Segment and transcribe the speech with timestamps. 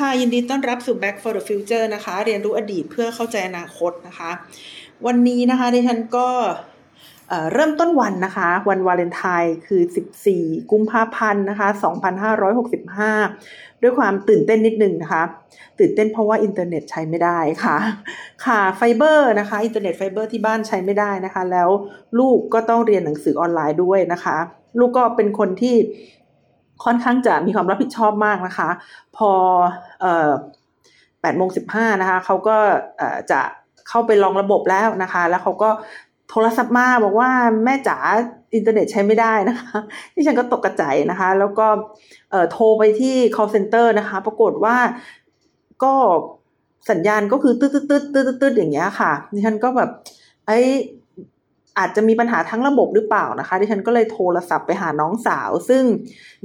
[0.00, 4.30] ค่ะ ยินดีต้อนรับสู่ Back for the Future นะคะ เรียนรู้อดีตเพื่อเข้าใจอนาคตนะคะ
[5.06, 6.28] วันนี้นะคะดิฉันก็
[7.52, 9.82] เริ่มต้นวันนะคะ วันวาเลนไทน์คือ
[10.26, 11.68] 14 กุมภาพันธ์นะคะ
[12.94, 15.22] 2565 ด้วยความตื่นเต้นนิดนึงนะคะ
[15.78, 17.76] ตื่นเต้นเพราะว่าอินเทอร์เน็ตใช้ไม่ได้ค่ะ
[18.46, 21.68] ค่ะไฟเบอร์นะคะ อินเทอร์เน็ตไฟเบอร์ที่บ้านใช้ไม่ได้นะคะ แล้ว
[22.18, 24.36] ลูกก็ต้องเรียนหนังสือออนไลน์ด้วยนะคะ
[24.78, 25.76] ลูกก็เป็นคนที่
[26.84, 28.68] ค่อนข้างจะมีความรับผิดชอบมากนะคะ
[29.16, 29.30] พอ
[31.20, 32.56] แปดโมงสิบห้านะคะเขาก็
[33.30, 33.40] จะ
[33.88, 35.70] เข้าไปลองระบบแล้วนะคะ แล้วเขาก็
[36.30, 37.30] โทรศัพท์มาบอกว่า
[37.64, 37.98] แม่จ๋า
[38.54, 39.76] อินเทอร์เน็ตใช้ไม่ได้นะคะ
[40.14, 41.66] ที่ฉันก็ตกกระจายนะคะ แล้วก็
[42.52, 44.76] โทรไปที่ call center นะคะ ปรากฏว่า
[45.84, 45.94] ก็
[46.90, 49.90] สัญญาณก็คือตืดตืดตืดตืดอย่างเงี้ยค่ะดิฉันก็แบบ
[50.46, 50.52] ไอ
[51.78, 55.82] อาจจะมีปัญหาทั้งระบบหรือเปล่านะคะ ดิฉันก็เลยโทรศัพท์ไปหาน้องสาว ซึ่ง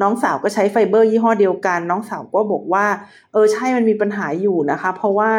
[0.01, 2.85] น้องสาวก็ใช้ไฟเบอร์ยี่ห้อเดียวกัน น้องสาวก็บอกว่า
[3.31, 5.31] เออใช่มันมีปัญหาอยู่นะคะ เพราะว่า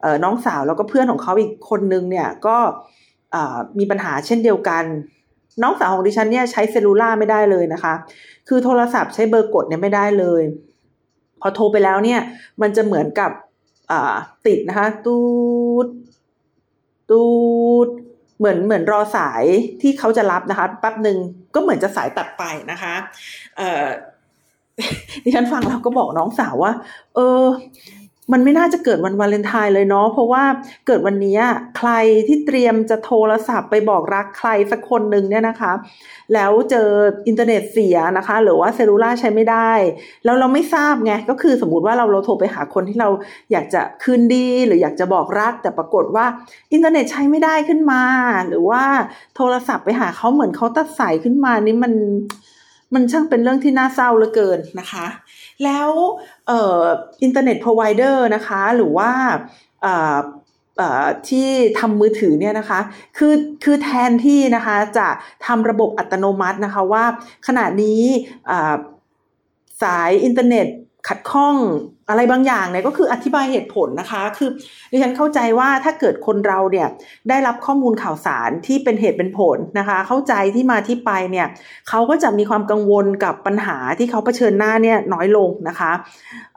[0.00, 2.56] เออน้องสาวแล้วก็เพื่อนของเขาอีกคนนึงเนี่ยก็
[3.78, 4.84] มีปัญหาเช่นเดียวกัน
[5.62, 7.94] น้องสาวของดิฉันเนี่ยใช้ cellular ไม่ได้เลยนะคะ
[8.48, 10.42] คือโทรศัพท์ใช้เบอร์กดเนี่ยไม่ได้เลย
[11.40, 12.20] พอโทรไปแล้วเนี่ย
[12.60, 13.30] มันจะเหมือนกับ
[14.46, 15.18] ติดนะคะ ตู๊
[15.84, 15.86] ด
[17.10, 17.24] ตู๊
[17.86, 17.88] ด
[18.38, 19.44] เหมือนเหมือนรอสาย
[19.82, 21.18] ที่เขาจะรับนะคะแป๊บหนึ่ง
[21.54, 22.94] ก็เหมือนจะสายตัดไปนะคะ
[23.56, 23.86] เอ่อ
[25.24, 26.72] ดิฉันฟังแล้วก็บอกน้องสาวว่า
[27.14, 27.44] เออ
[28.32, 30.44] มันไม่น่าจะเกิดวันวาเลนไทน์เลยเนาะเพราะว่า
[30.86, 31.38] เกิดวันนี้
[31.78, 31.90] ใคร
[32.26, 35.72] ที่เตรียมจะโทรศัพท์ไปบอกรักใครสักคนหนึ่งเนี่ยนะคะ
[36.34, 36.88] แล้วเจอ
[37.28, 39.72] อินเทอร์เน็ตเสียนะคะ หรือว่า cellular ใช้ไม่ได้
[40.24, 43.08] แล้วเราไม่ทราบไงก็คือสมมติว่าเราเราโทรไปหาคนที่เรา
[43.52, 46.26] อยากจะคืนดีหรืออยากจะบอกรัก แต่ปรากฏว่า
[46.72, 48.02] อินเทอร์เน็ตใช้ไม่ได้ขึ้นมา
[48.48, 48.82] หรือว่า
[49.36, 51.92] โทรศัพท์ไปหาเขาเหมือนเขาตัดสายขึ้นมานี่มัน
[52.94, 55.06] มันช่างเป็นเรื่องที่น่าเศร้าเหลือเกินนะคะ
[55.64, 55.90] แล้ว
[56.46, 56.82] เอ่อ
[57.22, 59.10] internet provider นะคะ หรือว่า
[59.82, 60.16] เอ่อ
[61.28, 62.80] ที่ทำมือถือเนี่ยนะคะ
[63.18, 63.34] คือ
[63.64, 65.08] คือแทนที่นะคะจะ
[65.46, 67.04] ทำระบบอัตโนมัตินะคะว่า
[67.46, 68.02] ขณะนี้
[69.82, 70.66] สายอินเทอร์เน็ต
[71.08, 71.54] ขัดข้อง
[72.08, 74.50] อะไรบางอย่างเนี่ยก็คืออธิบายเหตุผลนะคะ คือ
[74.90, 76.88] ดิฉันเข้าใจว่าถ้าเกิดคนเราเนี่ย
[77.28, 81.46] ได้รับข้อมูลข่าวสารที่เป็นเหตุเป็นผลนะคะ เข้าใจที่มาที่ไปเนี่ย
[81.88, 85.92] เขาก็จะมีความกังวลกับปัญหาที่เขาเผชิญหน้าเนี่ยน้อยลงนะคะ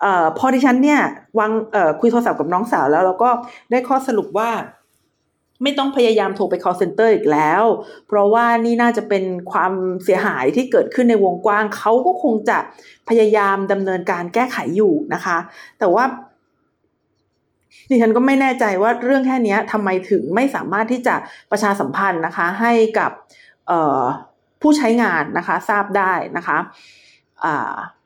[0.03, 1.01] ออพอดิฉันเนี่ย
[1.39, 1.51] วาง
[1.99, 3.29] คุยโทรศัพท์กับน้องสาวแล้วเราก็
[3.71, 4.49] ได้ข้อสรุปว่า
[5.63, 7.63] ไม่ต้องพยายามโทรไป call center อีกแล้ว
[8.07, 9.73] เพราะว่านี่น่าจะเป็นความ
[10.03, 12.57] เสียหายที่เกิดขึ้นในวงกว้าง เขาก็คงจะ
[13.09, 15.37] พยายามดำเนินการแก้ไขอยู่นะคะ
[15.79, 16.05] แต่ว่า
[17.89, 21.15] ดิฉันก็ไม่แน่ใจว่าเรื่องแค่นี้ทำไมถึงไม่สามารถที่จะ
[21.51, 23.11] ประชาสัมพันธ์นะคะ ให้กับ
[24.61, 26.57] ผู้ใช้งานนะคะ ทราบได้นะคะ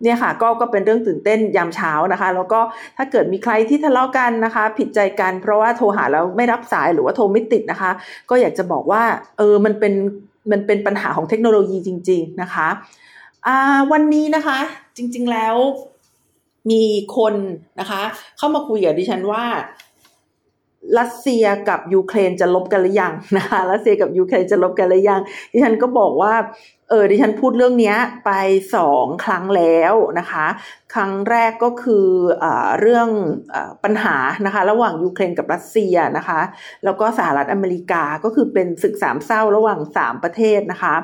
[0.03, 2.59] เนี่ยค่ะก็ก็เป็นเรื่องตื่นเต้นยามเช้านะคะ แล้วก็
[2.97, 7.91] ถ้าเกิดมีใครที่ทะเลาะกันนะคะ ผิดใจกันเพราะว่าโทรหาแล้วไม่รับสายหรือว่าโทรไม่ติดนะคะ
[8.29, 9.03] ก็อยากจะบอกว่า
[9.37, 9.93] เออมันเป็น
[10.51, 12.67] มันเป็นปัญหาของเทคโนโลยีจริง ๆนะคะ
[13.91, 14.59] วันนี้นะคะ
[14.97, 15.55] จริงๆแล้ว
[16.71, 16.83] มี
[17.17, 17.35] คน
[17.79, 18.01] นะคะ
[18.37, 19.43] เข้ามาคุยกับดิฉันว่า
[20.99, 26.33] รัสเซียกับยูเครนจะรบกันหรือยังนะคะรัสเซียกับยูเครนจะรบกันหรือยังดิฉันก็บอกว่า
[26.89, 28.31] เออดิฉันพูดเรื่องนี้ไป
[28.75, 30.45] สองครั้งแล้วนะคะ
[30.93, 32.07] ครั้งแรกก็คือ
[32.43, 32.45] อ
[32.79, 33.09] เรื่อง
[33.53, 36.39] อปัญหานะคะ ระหว่างยูเครนกับรัสเซียนะคะ
[36.83, 40.95] แล้วก็สหรัฐอเมริกาก็คือเป็นศึกสามเศร้าระหว่างสามประเทศนะคะ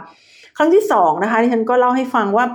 [0.58, 2.46] ครั้งที่สองนะคะดิฉันก็เล่าให้ฟังว่า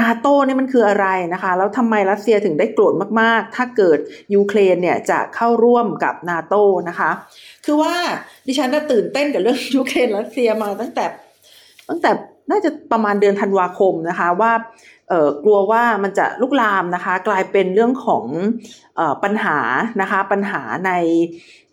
[0.00, 3.98] นาโต้นี่มันคืออะไรนะคะ แล้วทำไมรัสเซียถึงได้โกรธมาก ๆ ถ้าเกิด
[4.34, 7.10] ยูเครนเนี่ยจะเข้าร่วมกับนาโต้นะคะ
[7.64, 7.94] คือว่า
[8.46, 11.04] ดิฉันน่ตื่นเต้นกับเรื่องยูเครนรัสเซียมาตั้งแต่
[11.88, 12.10] ตั้งแต่
[12.50, 14.52] น่าจะประมาณเดือนธันวาคมนะคะว่า
[15.08, 18.24] เออกลัวว่ามันจะลุกลามนะคะ กลายเป็นเรื่องของ
[18.98, 19.58] อปัญหา
[20.00, 20.92] นะคะ ปัญหาใน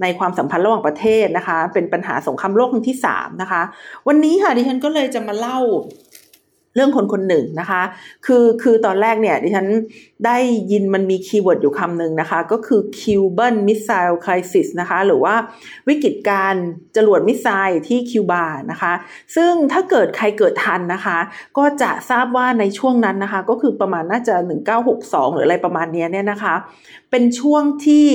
[0.02, 3.62] ในความสัมพันธ์ระหว่างประเทศนะคะ เป็นปัญหาสงครามโลกครั้งที่สามนะคะ
[4.08, 5.60] วันนี้ค่ะดิฉันก็เลยจะมาเล่า
[6.80, 7.82] เรื่องคนคนหนึ่งนะคะ
[8.26, 9.68] คือคือตอนแรกเนี่ยดิฉัน
[10.26, 10.38] ได้
[10.72, 15.36] ยินมันมี keyword อยู่คำหนึ่งนะคะ ก็คือ Cuban Missile Crisis นะคะ หรือว่า
[15.88, 16.56] วิกฤตการ
[16.96, 18.94] จรวด missile ที่คิวบานะคะ
[19.36, 21.18] ซึ่งถ้าเกิดใครเกิดทันนะคะ
[21.58, 24.36] ก็จะทราบว่าในช่วงนั้นนะคะ ก็คือประมาณน่าจะ
[24.86, 26.56] 1962 หรืออะไรประมาณนี้เนี่ยนะคะ
[27.12, 28.08] เป็นช่วงที่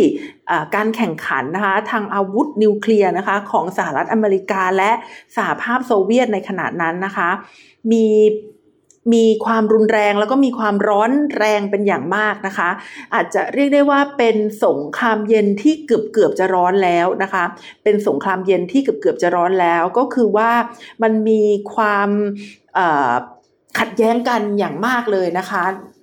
[0.75, 4.90] การแข่งขันนะคะทางอาวุธนิวเคลียร์นะคะของสหรัฐอเมริกาและ
[5.37, 7.31] สหภาพโซเวียตในขณะนั้นนะคะ
[7.93, 8.06] มี
[9.12, 12.71] มีความรุนแรงแล้วก็มีความร้อนแรงเป็นอย่างมากนะคะ
[13.15, 17.45] อาจจะเรียกได้ว่าเป็นสงครามเย็นที่เกือบเกือบจะร้อนแล้วนะคะ
[17.85, 20.51] เป็นสงครามเย็นที่เกือบเกือบจะร้อนแล้ว ก็คือว่า
[21.03, 21.43] มันมี
[21.75, 22.09] ความ
[23.79, 25.62] ขัดแย้งกันอย่างมากเลยนะคะ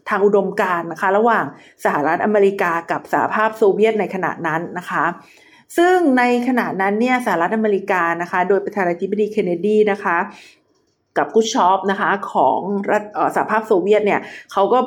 [0.10, 1.46] ทางอุดมการนะคะ ระหว่าง
[1.86, 5.06] สหรัฐอเมริกากับสหภาพโซเวียตในขณะนั้นนะคะ
[5.78, 10.18] ซึ่งในขณะนั้นเนี่ยสหรัฐอเมริกานะคะ โดยประธานาธิบดีเคนเนดีนะคะ
[11.18, 12.60] กับกุชอปนะคะของ
[12.92, 13.04] รัฐ
[13.36, 14.20] สหภาพโซเวียตเนี่ย
[14.52, 14.80] เขาก็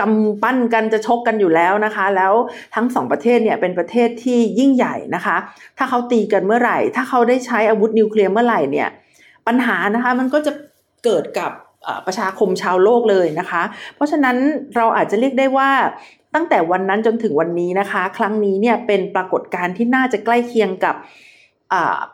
[0.00, 2.32] กำปั้นกันจะชกกันอยู่แล้วนะคะ แล้ว
[2.74, 5.36] ทั้งสองประเทศเนี่ยเป็นประเทศที่ยิ่งใหญ่นะคะ
[5.78, 8.88] ถ้าเขาตีกันเมื่อไหร่ ถ้าเขาได้ใช้อาวุธนิวเคลียร์เมื่อไหร่เนี่ย
[9.46, 10.52] ปัญหานะคะมันก็จะ
[11.04, 11.50] เกิดกับ
[12.06, 13.62] ประชาคมชาวโลกเลยนะคะ
[13.94, 14.36] เพราะฉะนั้น
[14.76, 15.70] เราอาจจะเรียกได้ว่า
[16.34, 20.94] ตั้งแต่วันนั้นจนถึงวันนี้นะคะ ครั้งนี้เนี่ยเป็นปรากฏการณ์ที่น่าจะใกล้เคียงกับ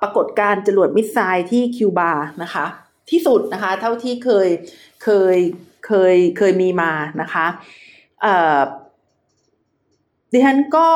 [0.03, 2.11] ปรากฏการณ์จรวดมิสไซล์ที่คิวบา
[2.43, 2.67] นะคะ
[3.11, 4.49] ที่สุดนะคะ เท่าที่เคย
[5.05, 5.37] เคย
[5.87, 7.47] เคยเคยมีมานะคะ
[10.33, 10.89] ดิฉันก็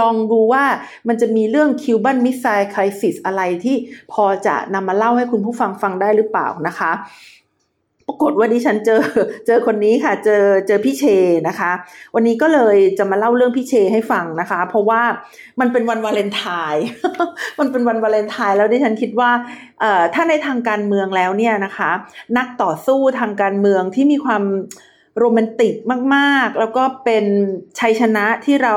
[0.00, 0.64] ลองดูว่า
[1.08, 3.76] มันจะมีเรื่อง Cuban Missile Crisis อะไรที่
[4.12, 6.92] พอจะนำมาเล่าให้คุณผู้ฟังฟังได้หรือเปล่านะคะ
[8.10, 9.00] ปรากฏว่าดิฉันเจอ
[9.46, 11.04] เจอคนนี้ค่ะ เจอเจอพี่เช
[11.48, 11.72] นะคะ
[12.14, 15.02] วันนี้ก็เลยจะมาเล่าเรื่องพี่เชให้ฟังนะคะ เพราะว่า
[15.60, 16.84] มันเป็นวันวาเลนไทน์
[17.60, 19.30] มันเป็นวันวาเลนไทน์แล้วดิฉันคิดว่า
[19.80, 21.90] เอ่อถ้าในทางการเมืองแล้วเนี่ยนะคะ
[22.38, 24.42] นักต่อสู้ทางการเมืองที่มีความ
[25.20, 25.74] โรแมนติก
[26.14, 27.24] มากๆ แล้วก็เป็น
[27.80, 28.76] ชัยชนะที่เรา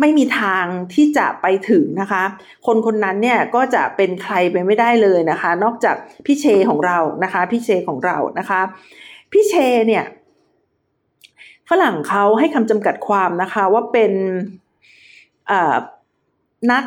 [0.00, 0.64] ไม่มีทาง
[0.94, 2.22] ที่จะไปถึงนะคะ
[2.66, 5.96] คนคนนั้นเนี่ยก็จะเป็นใครไปไม่ได้เลยนะคะ นอกจาก
[6.26, 8.60] พี่เชของเรานะคะพี่เชของเรานะคะ
[9.32, 9.54] พี่เช
[9.86, 10.04] เนี่ย
[11.70, 14.12] ฝรั่งเขาให้คำจำกัดความนะคะว่าเป็น
[16.70, 16.84] นัก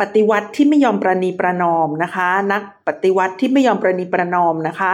[0.00, 4.92] ปฏิวัติที่ไม่ยอมประนีประนอมนะคะ นักปฏิวัติที่ไม่ยอมประนีประนอมนะคะ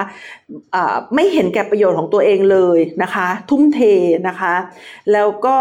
[0.92, 3.80] ะไม่เห็นแก่ประโยชน์ของตัวเองเลยนะคะ ทุ่มเท
[4.28, 4.54] นะคะ
[5.12, 5.58] แล้วก็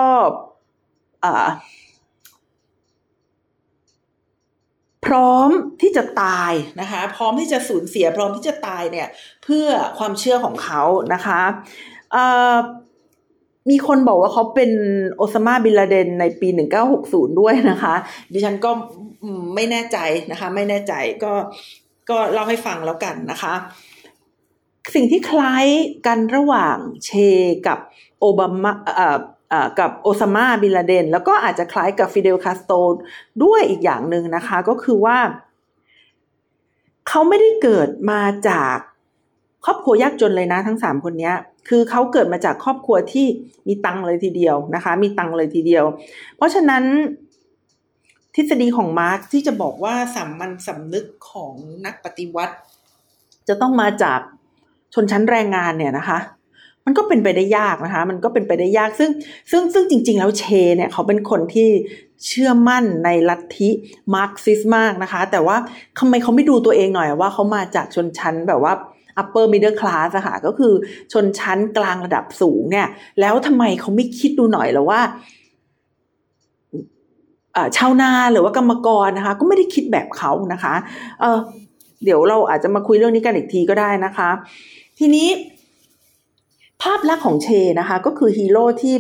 [5.06, 5.50] พร้อม
[5.82, 6.52] ที่จะตาย
[6.82, 9.08] นะคะ พร้อมที่จะสูญเสียพร้อมที่จะตายเนี่ย
[9.44, 9.68] เพื่อ
[9.98, 10.82] ความเชื่อของเขา
[11.14, 11.42] นะคะ
[13.70, 14.72] มีคนบอกว่าเขาเป็น
[15.16, 16.48] โอซามาบินลาเดนในปี
[16.94, 17.96] 1960 ด้วยนะคะ
[18.34, 18.72] ดิฉันก็
[19.56, 19.98] ไม่แน่ใจ
[20.32, 21.34] นะคะ ไม่แน่ใจก็
[22.10, 23.54] ก็เล่าให้ฟังแล้วกันนะคะ
[24.96, 25.66] สิ่งที่คล้าย
[26.08, 27.12] กันระหว่างเช
[27.68, 27.80] กับ
[28.20, 28.72] โอบามา
[29.80, 32.72] กับโอซามาบินลาเดน แล้วก็อาจจะคล้ายกับฟิเดลคาสโต
[33.44, 35.18] ด้วยอีกอย่างหนึ่งนะคะ ก็คือว่า
[37.08, 38.76] เขาไม่ได้เกิดมาจาก
[39.66, 41.32] ครอบครัวยากจนเลยนะทั้งสามคนนี้
[41.68, 43.28] คือเขาเกิดมาจากครอบครัวที่
[43.68, 45.86] มีตังเลยทีเดียวนะคะ มีตังเลยทีเดียว
[46.38, 46.84] เพราะฉะนั้น
[48.36, 51.54] ทฤษฎีของมาร์กที่จะบอกว่าสามัญสำนึกของ
[51.86, 52.56] นักปฏิวัติ
[53.48, 54.20] จะต้องมาจาก
[54.94, 56.20] ชนชั้นแรงงานเนี่ยนะคะ
[56.86, 59.10] มันก็เป็นไปได้ยากนะคะ มันก็เป็นไปได้ยากซึ่ง
[59.52, 60.44] ซึ่งซึ่งจริง ๆ แล้วเช
[60.76, 61.70] เนี่ยเขาเป็นคนที่
[62.28, 63.70] เชื่อมั่นในลัทธิ
[64.14, 65.58] มาร์กซิสมากนะคะ แต่ว่า
[66.00, 68.74] ทำไมเขาไม่ดูตัวเองหน่อยว่าเขามาจากชนชั้นแบบว่า
[69.22, 70.74] upper middle class อะค่ะก็คือ
[71.14, 72.88] ชนชั้นกลางระดับสูงเนี่ย
[73.20, 75.02] แล้วทำไมเขาไม่คิดดูหน่อยแล้วว่า
[77.78, 80.74] ชาวนาหรือว่ากรรมกรนะคะ ก็ไม่ได้คิดแบบเขานะคะ
[81.20, 81.40] เออ
[82.04, 84.30] เดี๋ยวเราอาจจะมาคุยเรื่องนี้กันอีกทีก็ได้นะคะ
[85.00, 85.28] ทีนี้
[86.82, 87.48] ภาพลักษณ์ของเช
[87.80, 88.96] นะคะ ก็คือฮีโร่ที่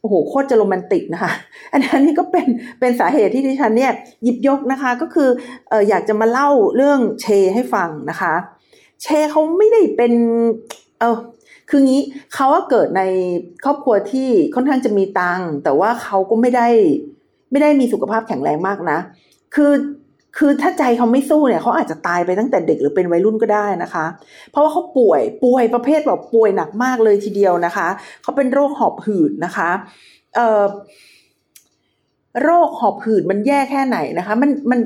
[0.00, 1.32] โอ้โหโคตรจะโรแมนติกนะคะ
[1.70, 2.46] อันนี้ก็เป็น
[2.80, 3.92] เป็นสาเหตุที่ดิฉันเนี่ย
[4.22, 5.28] หยิบยกนะคะ ก็คือ
[5.70, 8.34] อออยากจะมาเล่าเรื่องเชให้ฟังนะคะ
[9.02, 10.12] เชเขาไม่ได้เป็น
[11.00, 11.18] เออ
[11.70, 12.02] คืองี้
[12.34, 13.02] เขาว่าเกิดใน
[13.64, 16.68] ครอบครัวที่ค่อนข้างจะมีตังค์แต่ว่าเขาก็ไม่ได้
[17.50, 18.98] ไม่ได้มีสุขภาพแข็งแรงมากนะ
[19.54, 19.72] คือ
[20.38, 24.06] คือถ้าใจเขาไม่สู้เนี่ยเขาอาจจะตายไปตั้งแต่เด็กหรือเป็นวัยรุ่นก็ได้นะคะ
[24.50, 27.88] เพราะว่าเขาป่วยป่วยประเภทแบบป่วยหนักมากเลยทีเดียวนะคะ
[28.22, 29.70] เขาเป็นโรคหอบหืดนะคะ
[30.34, 30.64] เอ่อ
[32.42, 34.80] โรคหอบหืดมันแย่แค่ไหนนะคะ มันมัน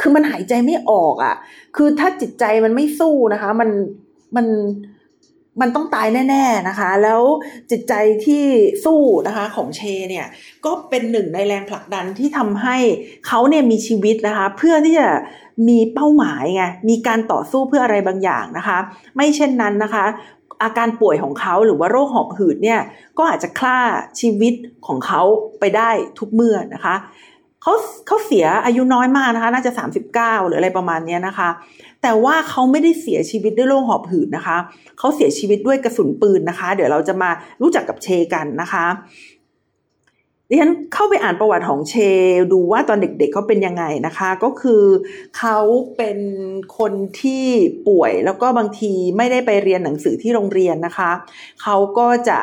[0.00, 1.34] คือมันหายใจไม่ออกอะ่ะ
[1.76, 3.70] คือถ้าจิตใจมันไม่สู้นะคะ มัน
[4.36, 4.46] มัน
[5.60, 7.22] มันต้องตายแน่ ๆนะคะ แล้ว
[7.70, 7.94] จิตใจ
[8.26, 8.44] ที่
[8.84, 10.26] สู้นะคะของเชเนี่ย
[10.64, 12.76] ก็เป็นหนึ่งในแรงผลักดันที่ทำให้
[13.26, 15.08] เขาเนี่ยมีชีวิตนะคะ เพื่อที่จะ
[15.68, 18.78] มีเป้าหมายไงมีการต่อสู้เพื่ออะไรบางอย่างนะคะ
[19.16, 20.04] ไม่เช่นนั้นนะคะ
[20.62, 22.80] อาการป่วยของเขาหรือว่าโรคหอบหืดเนี่ย
[23.18, 23.76] ก็อาจจะฆ่า
[24.20, 24.54] ชีวิต
[24.86, 25.22] ของเขา
[25.60, 26.94] ไปได้ทุกเมื่อนะคะ
[27.64, 27.74] เขา
[28.06, 29.72] เขาเสียอายุน้อยมากนะคะ น่าจะ
[30.10, 31.48] 39 หรืออะไรประมาณนี้นะคะ
[32.02, 34.56] แต่ว่าเขาไม่ได้เสียชีวิตด้วยโรคหอบหืดนะคะ
[34.98, 37.30] เขาเสียชีวิตด้วยกระสุนปืนนะคะ เดี๋ยวเราจะมา
[37.62, 38.86] รู้จักกับเชกันนะคะ
[40.48, 41.94] ดิฉันเข้าไปอ่านประวัติของเช
[42.52, 44.82] ดูว่าตอนเด็กๆเขาเป็นยังไงนะคะ ก็คือ
[45.38, 45.58] เขา
[45.96, 46.18] เป็น
[46.78, 47.44] คนที่
[47.88, 51.10] ป่วยแล้วก็บางทีไม่ได้ไปเรียนหนังสือที่โรงเรียนนะคะ
[51.62, 52.38] เขาก็จะ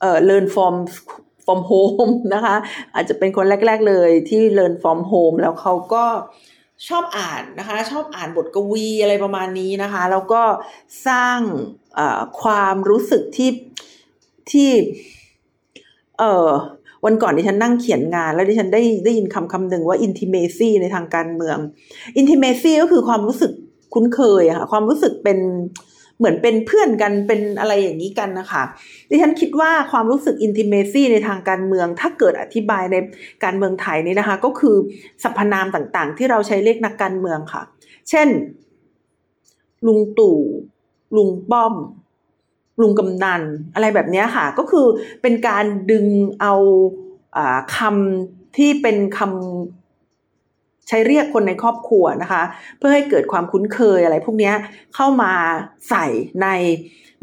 [0.00, 0.74] เอ่อ learn from
[1.44, 2.56] from home นะคะ
[2.94, 6.04] อาจจะเป็นคนแรก ๆเลยที่ learn from home แล้วเขาก็
[6.88, 10.42] ชอบอ่านนะคะ ชอบอ่านบทกวีอะไรประมาณนี้นะคะ แล้วก็
[11.08, 11.38] สร้าง
[12.42, 13.50] ความรู้สึกที่
[14.50, 14.70] ที่
[16.18, 16.48] เออ
[17.04, 21.58] วันก่อนดิฉันนั่งเขียนงาน แล้วดิฉันได้ได้ยินคำคำหนึ่งว่า intimacy ในทางการเมือง
[22.20, 23.52] intimacy ก็คือความรู้สึก
[23.94, 28.62] คุ้นเคยค่ะ ความรู้สึกเป็นเเหมือนเป็นเพื่อนกันเป็นอะไรอย่างนี้กันนะคะ
[29.10, 32.96] ดิฉันคิดว่าความรู้สึก intimacy ในทางการเมือง ถ้าเกิดอธิบายใน
[33.44, 34.76] การเมืองไทยนี่นะคะ ก็คือ
[35.22, 37.62] สรรพนามต่างๆ ที่เราใช้เรียกนักการเมืองค่ะ
[38.10, 38.28] เช่น
[39.86, 40.38] ลุงตู่
[41.16, 41.74] ลุงป้อม
[42.80, 43.42] ลุงกำนัน
[43.74, 44.86] อะไรแบบนี้ค่ะ ก็คือ
[45.22, 46.06] เป็นการดึง
[46.40, 46.54] เอา
[47.76, 49.81] คำที่เป็นคำ
[50.88, 52.42] ใช้เรียกคนในครอบครัวนะคะ
[52.78, 54.52] เพื่อให้เกิดความคุ้นเคยอะไรพวกนี้
[54.94, 55.32] เข้ามา
[55.88, 56.06] ใส่
[56.42, 56.48] ใน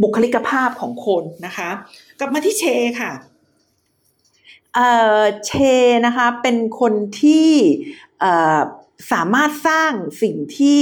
[0.01, 1.69] บุคลิกภาพของคนนะคะ
[2.19, 2.63] กลับมาที่เช
[2.99, 3.11] ค่ะ
[4.75, 5.51] เเช
[6.05, 7.51] นะคะเป็นคนที่
[9.11, 10.81] สามารถสร้างสิ่งที่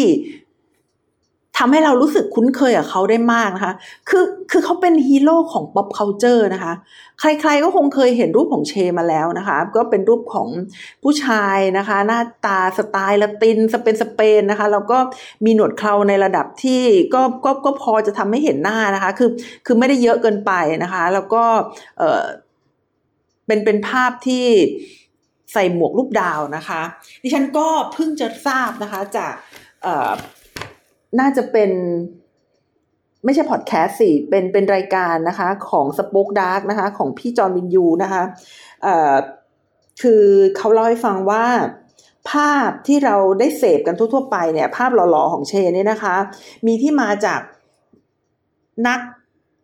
[1.57, 3.73] ทำให้เรารู้สึกคุ้นเคยกับเขาได้มากนะคะ
[4.09, 6.73] คือคือเขาเป็นฮีโร่ของ pop culture นะคะ
[7.19, 10.47] ใครๆก็คงเคยเห็นรูปของเชมาแล้วนะคะ ก็เป็นรูปของ
[11.03, 14.97] ผู้ชายนะคะ หน้าตาสไตล์ละตินสเปนสเปนนะคะ แล้วก็
[15.45, 16.83] มีหนวดเคราในระดับที่
[17.13, 19.29] ก็ก็ก็พอจะทำให้เห็นหน้านะคะ คือ
[19.65, 20.51] คือไม่ได้เยอะเกินไป
[20.83, 21.43] นะคะ แล้วก็
[21.97, 22.23] เออ
[23.45, 24.45] เป็นเป็นภาพที่
[25.53, 26.81] ใส่หมวกรูปดาวนะคะ
[27.23, 29.33] ดิฉันก็เพิ่งจะทราบนะคะจาก
[31.19, 31.71] น่าจะเป็น
[33.25, 38.23] ไม่ใช่พอดแคสต์สิ เป็นเป็นรายการนะคะของ Spokedark นะคะ ของพี่จอห์นวิญญูนะคะ
[38.83, 39.15] เอ่อ
[40.01, 40.23] คือ
[40.57, 41.45] เขาเล่าให้ฟังว่า
[42.31, 46.15] ภาพที่เราได้เสพกันทั่วๆไปเนี่ยภาพหล่อๆของเชเนี่ยนะคะ
[46.67, 47.41] มีที่มาจาก
[48.87, 48.99] นัก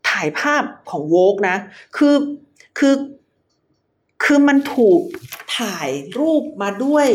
[0.10, 1.58] ถ่ายภาพของ Vogue นะ
[1.98, 2.16] คือ
[2.78, 2.96] คือ
[4.24, 5.02] คือมันถูก
[5.58, 7.08] ถ่ายรูปมาด้วย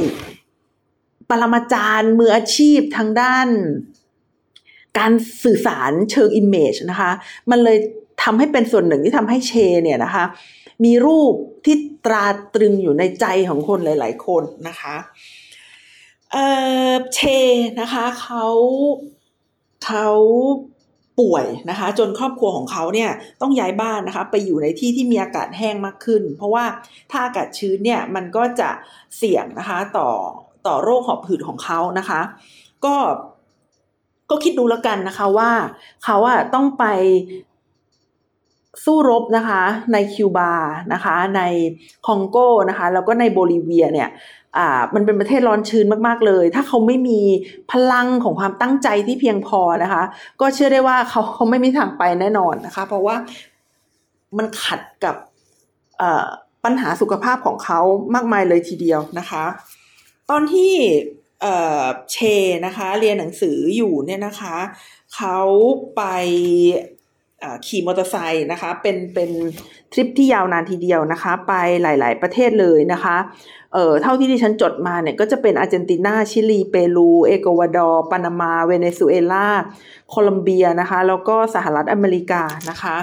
[1.30, 3.48] ปรมาจารย์มืออาชีพทางด้าน
[4.98, 5.12] การ
[5.44, 7.10] สื่อสารเชิง image นะคะ
[7.50, 7.78] มันเลย
[8.22, 9.52] ทำให้เป็นส่วนหนึ่งที่ทำให้เช
[9.82, 10.24] เนี่ยนะคะ
[10.84, 14.96] มีรูปที่ตราตรึงอยู่ในใจของคนหลาย ๆ คนนะคะ
[16.32, 17.20] เเช
[17.80, 18.46] นะคะเขา
[19.84, 20.08] เขา
[21.20, 26.64] ป่วยนะคะ จนครอบครัวของเขาเนี่ยต้องย้ายบ้านนะคะ ไปอยู่ในที่ที่มีอากาศแห้งมากขึ้น เพราะว่า
[27.10, 28.70] ถ้าอากาศชื้นเนี่ยมันก็จะ
[29.16, 30.10] เสี่ยงนะคะต่อ
[30.66, 32.20] ต่อโรคหอบหืดของเขานะคะ
[32.84, 32.94] ก็
[34.30, 35.50] ก็คิดดูแล้วกันนะคะว่า
[36.04, 36.84] เขาอะต้องไป
[38.84, 40.52] สู้รบนะคะในคิวบา
[40.92, 41.42] นะคะใน
[42.06, 42.36] คองโก
[42.68, 44.08] นะคะแล้วก็ในโบลิเวียเนี่ย
[44.56, 47.20] อ่ามันเป็นประเทศร้อนชื้นมากๆเลย ถ้าเขาไม่มี
[47.72, 50.02] พลังของความตั้งใจที่เพียงพอนะคะ
[50.40, 53.16] ก็เชื่อได้ว่าเขาเขาไม่มีทางไปแน่นอนนะคะ เพราะว่า
[54.38, 55.14] มันขัดกับ
[56.64, 57.80] ปัญหาสุขภาพของเขา
[58.14, 59.44] มากมายเลยทีเดียวนะคะ
[60.30, 60.72] ตอนที่
[62.12, 62.18] เช
[62.66, 64.56] นะคะ เรียนหนังสืออยู่เนี่ยนะคะ
[65.14, 65.38] เขา
[65.96, 66.02] ไป
[67.66, 69.30] ขี่มอเตอร์ไซค์นะคะเป็นเป็น
[69.92, 71.52] ทริปที่ยาวนานทีเดียวนะคะ ไป
[71.82, 73.16] หลาย ๆ ประเทศเลยนะคะ
[73.74, 79.48] เอ่อเท่าที่ดิฉันจดมาเนี่ยก็จะเป็นอาร์เจนตินา ชิลี เปรู เอกวาดอร์ ปานามา เวเนซุเอลา
[80.10, 82.96] โคลัมเบียนะคะ แล้วก็สหรัฐอเมริกานะคะ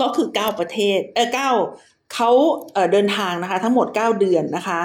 [0.00, 1.50] ก็คือเก้าประเทศเออเก้า
[2.14, 2.30] เขา
[2.74, 4.80] เเดินทางนะคะ ทั้งหมดเก้าเดือนนะคะ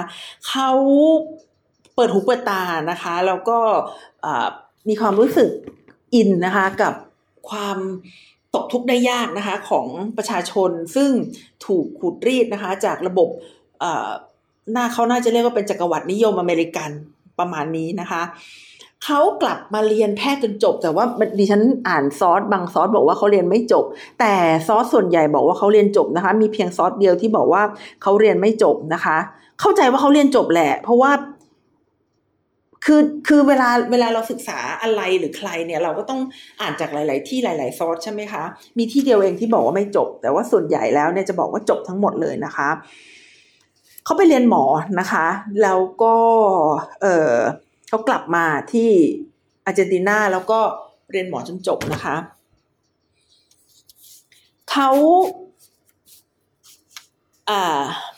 [0.48, 0.70] เขา
[1.94, 3.58] เปิดหูเปิดตานะคะ แล้วก็
[4.88, 5.50] มีความรู้สึก
[6.14, 6.94] อินนะคะกับ
[7.50, 7.78] ความ
[8.54, 11.10] ตกทุกข์ได้ยากนะคะของประชาชนซึ่ง
[11.66, 13.28] ถูกขูดรีดนะคะจากระบบ
[14.72, 16.90] หน้าเขาน่าจะเรียกว่าเป็นจักรวรรดินิยมอเมริกัน
[17.38, 18.22] ประมาณนี้นะคะ
[19.04, 21.04] เขากลับมาเรียนแพทย์จนจบ แต่ว่า
[21.38, 23.84] ดิฉันอ่านซอสบางซอสบอกว่าเขาเรียนไม่จบ
[24.20, 24.34] แต่
[24.66, 27.62] ซอสส่วนใหญ่บอกว่าเขาเรียนจบนะคะ มีเพียงซอสเดียวที่บอกว่า
[28.02, 29.16] เขาเรียนไม่จบนะคะ
[29.60, 31.10] เข้าใจว่าเขาเรียนจบแหละ เพราะว่า
[32.84, 36.20] คือคือเวลาเวลาเราศึกษาอะไรหรือใครเนี่ยเราก็ต้อง
[36.60, 38.42] อ่านจากหลาย ๆ ที่หลาย ๆ ซอสใช่ไหมคะ
[38.78, 42.68] มีที่เดียวเองที่บอกว่าไม่จบ แต่ว่าส่วนใหญ่แล้วเนี่ยจะบอกว่าจบทั้งหมดเลยนะคะ
[44.04, 44.64] เขาไปเรียนหมอ
[45.00, 45.26] นะคะ
[45.62, 46.14] แล้วก็
[47.02, 47.32] เออ
[47.88, 48.90] เขากลับมาที่
[49.66, 50.60] อาร์เจนตินาแล้วก็
[51.10, 52.16] เรียนหมอจนจบนะคะ
[54.70, 54.90] เขา
[57.50, 57.62] อ่า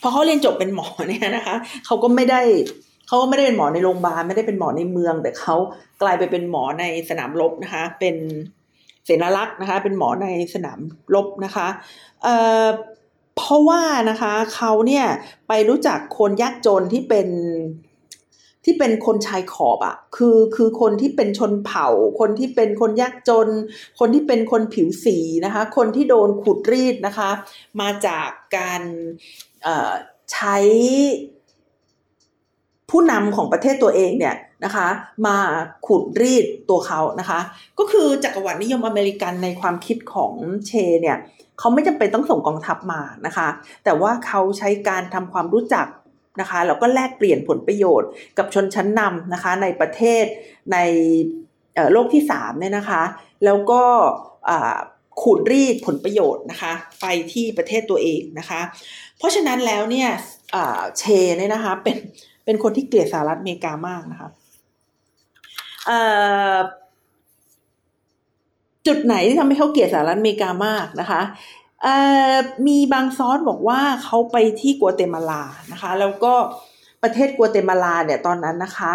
[0.01, 1.55] พอเขาเรียนจบเป็นหมอเนี่ยนะคะ
[1.87, 2.41] เขาก็ไม่ได้
[3.15, 5.57] เขาก็ไม่ได้เป็นหมอในโรงพยาบาลไม่ได้เป็นหมอในเมือง แต่เขา
[6.03, 8.17] กลายไปเป็นหมอในสนามรบนะคะ เป็น
[9.05, 10.79] เสนารักษ์นะคะ เป็นหมอในสนาม
[11.15, 11.69] รบนะคะ
[12.23, 12.67] เอ่อ
[13.37, 15.07] เพราะว่านะคะเขาเนี่ย
[15.49, 17.29] ไปรู้จักคนยากจนที่เป็น
[18.65, 21.89] ที่เป็นคนชายขอบอะ่ะคือคือคนที่เป็นชนเผ่า
[22.21, 23.49] คนที่เป็นคนยากจน
[23.99, 27.31] คนที่เป็นคนผิวสีนะคะ คนที่โดนขุดรีดนะคะ
[27.81, 28.83] มาจากการ
[30.33, 30.57] ใช้
[32.95, 34.35] ผู้นำของประเทศตัวเองเนี่ย
[34.65, 34.87] นะคะ
[35.27, 35.37] มา
[35.87, 37.41] ขูดรีดตัวเขานะคะ
[37.79, 40.33] ก็คือจักรวรรดินิยมอเมริกันในความคิดของ
[40.67, 41.17] เชเนี่ย
[41.59, 43.49] เขาไม่จำเป็นต้องส่งกองทัพมานะคะ
[43.85, 45.87] แต่ว่าเขาใช้การทำความรู้จัก
[46.41, 48.09] นะคะแล้วก็แลกเปลี่ยนผลประโยชน์
[48.39, 50.25] กับชนชั้นนำนะคะในประเทศ
[50.73, 50.79] ใน
[51.93, 53.03] โลกที่3เนี่ยนะคะ
[53.45, 53.83] แล้วก็
[55.23, 58.61] ขูดรีดผลประโยชน์นะคะ ไปที่ประเทศตัวเองนะคะ
[59.19, 60.11] เพราะฉะนั้นแล้วเนี่ย
[60.99, 61.05] เช
[61.39, 61.97] เนี่ยนะคะเป็น
[62.45, 64.29] เป็นคนที่เกลียดสหรัฐอเมริกามากนะคะ
[68.87, 71.21] จุดไหนที่ทำให้เขาเกลียดสหรัฐอเมริกามากนะคะ
[72.67, 76.35] มีบางซอสบอกว่าเขาไปที่กัวเตมาลานะคะ แล้วก็
[77.03, 78.95] ประเทศกัวเตมาลาเนี่ยตอนนั้นนะคะ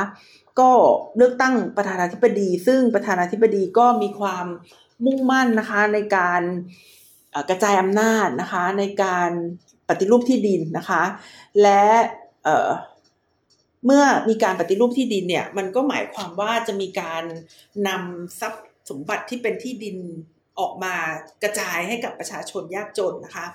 [0.60, 0.70] ก็
[1.18, 4.46] เลือกตั้งประธานาธิบดี ซึ่งประธานาธิบดีก็มีความ
[5.06, 6.41] มุ่งมั่นนะคะในการ
[7.50, 9.29] กระจายอำนาจนะคะในการ
[9.88, 11.03] ปฏิรูปที่ดินนะคะ
[11.62, 11.84] และ
[13.86, 17.24] เมื่อมีการปฏิรูปที่ดินเนี่ย มันก็หมายความว่าจะมีการ
[17.88, 19.98] นำทรัพย์สมบัติที่เป็นที่ดิน
[20.59, 20.95] ออกมา
[21.43, 23.45] กระจายให้กับประชาชนยากจนนะคะ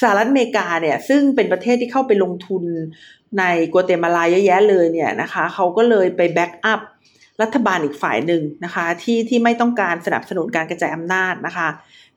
[0.00, 2.64] สหรัฐอเมริกาเนี่ยซึ่งเป็นประเทศที่เข้าไปลงทุน
[3.38, 6.80] ในกัวเตมาลาเยอะแยะเลยเนี่ยนะคะเขาก็เลยไปแบ็กอัพ
[7.42, 11.68] รัฐบาลอีกฝ่ายหนึ่งนะคะที่ที่ไม่ต้องการสนับสนุนการกระจายอำนาจนะคะ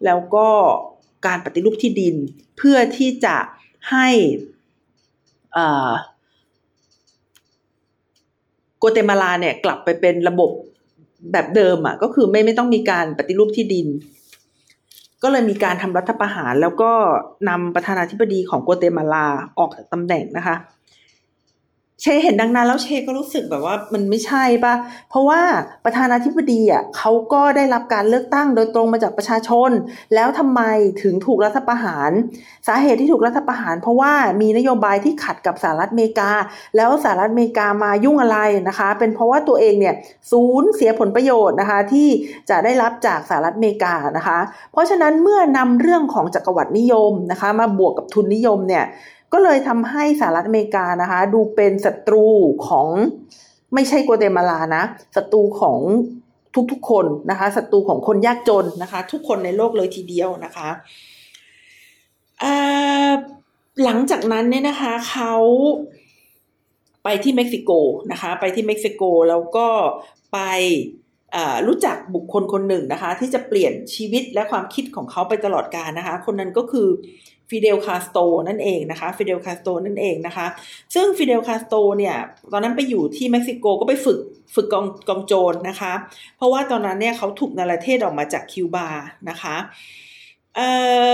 [0.06, 0.48] แล้วก็
[1.28, 2.16] การปฏิรูปที่ดิน
[2.58, 3.36] เพื่อที่จะ
[3.92, 4.08] ให้
[8.80, 10.52] โกเตมาลาเนี่ยกลับไปเป็นระบบ
[11.32, 13.88] แบบเดิมอะ่ะก็คือไม่ไม่ต้องมีการปฏิรูปที่ดิน
[15.24, 16.92] ก็เลยมีการทำรัฐประหารแล้วก็
[17.50, 19.26] นำประธานาธิบดีของโกเตมาลา
[19.60, 20.56] ออกจากตำแหน่งนะคะ
[22.02, 24.74] เชเห็นดังนั้นแล้วเชก็รู้สึกแบบว่ามันไม่ใช่ปะ
[25.10, 25.42] เพราะว่า
[25.86, 29.72] ประธานาธิบดีอะเขาก็ได้รับการเลือกตั้งโดยตรงมาจากประชาชน
[30.16, 30.62] แล้วทำไม
[31.02, 32.12] ถึงถูกรัฐประหาร
[32.68, 36.32] สาเหตุที่ถูกรัฐประหาร เพราะว่ามีนโยบายที่ขัดกับสหรัฐอเมริกา
[36.78, 39.96] แล้วสหรัฐอเมริกามายุ่งอะไรนะคะ เป็นเพราะว่าตัวเองเนี่ย
[40.32, 42.08] สูญเสียผลประโยชน์นะคะที่
[42.50, 44.40] จะได้รับจากสหรัฐอเมริกานะคะ
[44.72, 48.86] เพราะฉะนั้นเมื่อนำเรื่องของจักรวรรดินิยมนะคะ มาบวกกับทุนนิยมเนี่ย
[49.34, 52.26] ก็เลยทำให้สหรัฐอเมริกานะคะ ดูเป็นศัตรู
[52.68, 52.88] ของ
[53.74, 54.84] ไม่ใช่กัวเตมาลานะ
[55.16, 55.80] ศัตรูของ
[56.72, 60.70] ทุกๆคนนะคะศัตรูของคนยากจนนะคะ ทุกคนในโลกเลยทีเดียวนะคะ
[63.84, 65.34] หลังจากนั้นเนี่ยนะคะเขา
[67.04, 67.72] ไปที่เม็กซิโก
[68.12, 69.68] นะคะ ไปที่เม็กซิโกแล้วก็
[70.34, 70.40] ไป
[71.68, 76.88] รู้จักบุคคลคนหนึ่งนะคะ ที่จะเปลี่ยนชีวิตและความคิดของเขาไปตลอดกาลนะคะ คนนั้นก็คือ
[77.50, 80.48] ฟิเดลคาสโตรนั่นเองนะคะฟิเดลคาสโตรนั่นเองนะคะ
[80.94, 82.16] ซึ่งฟิเดลคาสโตรเนี่ย
[82.52, 84.20] ตอนนั้นไปอยู่ที่เม็กซิโกก็ไปฝึก
[84.56, 85.94] ฝึกกองกองโจรนะคะ
[86.38, 88.88] เพราะว่าตอนนั้นเนี่ยเขาถูกเนรเทศออกมาจากคิวบา
[89.30, 89.56] นะคะ
[90.56, 90.70] เอ่
[91.10, 91.12] อ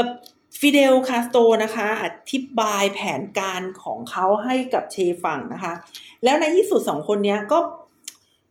[0.59, 5.73] ฟิเดลคาสโตนะคะอธิบายแผนการของเขาให้กับเชฟังนะคะ
[6.23, 7.59] แล้วในที่สุดสองคนนี้ก็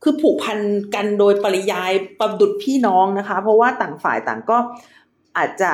[0.02, 0.58] คือผูกพัน
[0.94, 4.58] กันโดยปริยายประดุจพี่น้องนะคะ เพราะว่าต่างฝ่ายต่างก็
[5.36, 5.72] อาจจะ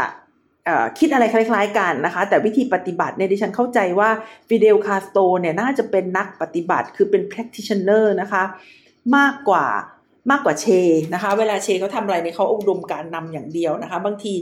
[0.98, 4.10] คิดอะไรคล้าย ๆ กันนะคะ แต่วิธีปฏิบัติเนี่ยดิฉันเข้าใจว่า
[4.48, 8.42] ฟิเดลคาสโตเนี่ยน่าจะเป็นนักปฏิบัติคือเป็น practitioner นะคะ
[9.16, 9.66] มากกว่า
[10.30, 10.66] มากกว่าเช
[11.14, 14.34] นะคะ เวลาเชเขาทำอะไรเนี่ยเขาอบรมการนำอย่างเดียวนะคะ บางที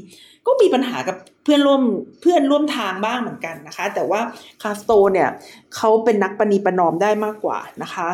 [0.46, 1.82] ก็มีปัญหากับเพื่อนร่วม
[2.20, 4.20] เพื่อนร่วมทางบ้างเหมือนกันนะคะ แต่ว่า
[4.62, 5.28] คาสโตเนี่ย
[5.76, 8.08] เขาเป็นนักปณีประนอมได้มากกว่านะคะ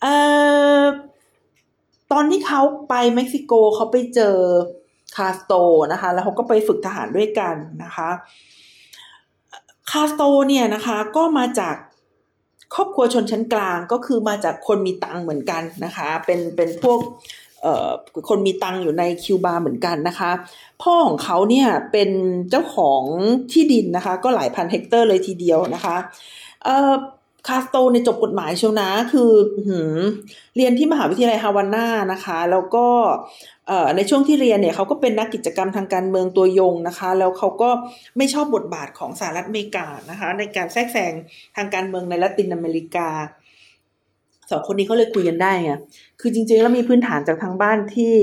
[0.00, 0.14] เอ่
[0.80, 0.82] อ
[2.12, 4.36] ตอนที่เขาไปเม็กซิโกเขาไปเจอ
[5.16, 5.52] คาสโต
[5.92, 8.08] นะคะ แล้วเขาก็ไปฝึกทหารด้วยกันนะคะ
[9.90, 11.76] คาสโตเนี่ยนะคะก็มาจาก
[12.74, 16.98] ครอบครัวชนชั้นกลางก็คือมาจากคนมีตังเหมือนกันนะคะ เป็นเป็นพวก
[18.28, 20.30] คนมีตังอยู่ในคิวบาเหมือนกันนะคะ
[20.82, 22.10] พ่อของเขาเนี่ยเป็น
[22.50, 23.02] เจ้าของ
[23.52, 25.96] ที่ดินนะคะ ก็หลายพันเฮกตาร์เลยทีเดียวนะคะ
[27.48, 29.30] คาสโตเนี่ยจบกฎหมายเชียวนะ คือ
[30.56, 32.86] เรียนที่มหาวิทยาลัยฮาวาน่านะคะ แล้วก็
[33.96, 37.70] ในช่วงที่เรียนเนี่ยเขาก็เป็นนักกิจกรรมทางการเมืองตัวยงนะคะ แล้วเขาก็
[38.16, 41.12] ไม่ชอบบทบาทของสหรัฐอเมริกานะคะ ในการแทรกแซง
[41.56, 43.08] ทางการเมืองในละตินอเมริกา
[44.50, 45.72] สองคนนี้เขาเลยคุยกันได้ไง
[46.20, 48.16] คือจริงๆแล้วมีพื้นฐานจากทางบ้านที่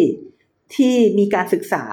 [0.75, 1.83] ที่มีการศึกษา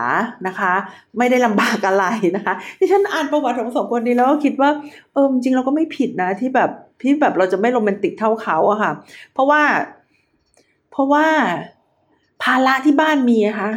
[0.46, 0.72] นะคะ
[1.18, 2.04] ไม่ได้ลำบากอะไร
[2.36, 4.70] นะคะที่ฉันอ่านประวัติของสองคนนี้แล้วก็คิดว่า
[5.12, 6.70] เออจริงเราก็ไม่ผิดนะที่แบบ
[7.02, 8.92] ที่แบบเราจะไม่โรแมนติกเท่าเขาอะค่ะ
[9.32, 9.62] เพราะว่า
[10.90, 11.26] เพราะว่า
[12.42, 13.70] ภาระที่บ้านมีนะคะ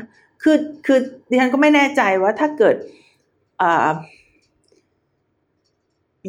[0.44, 2.76] คือคือดิฉันก็ไม่แน่ใจว่าถ้าเกิด
[3.62, 3.64] อ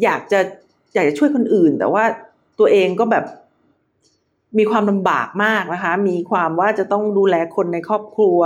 [0.03, 0.39] อยากจะ
[0.93, 2.03] อยากจะช่วยคนอื่น แต่ว่า
[2.59, 3.25] ตัวเองก็แบบ
[4.57, 8.39] มีความลำบากมากนะคะ มีความว่าจะต้องดูแลคนในครอบครัว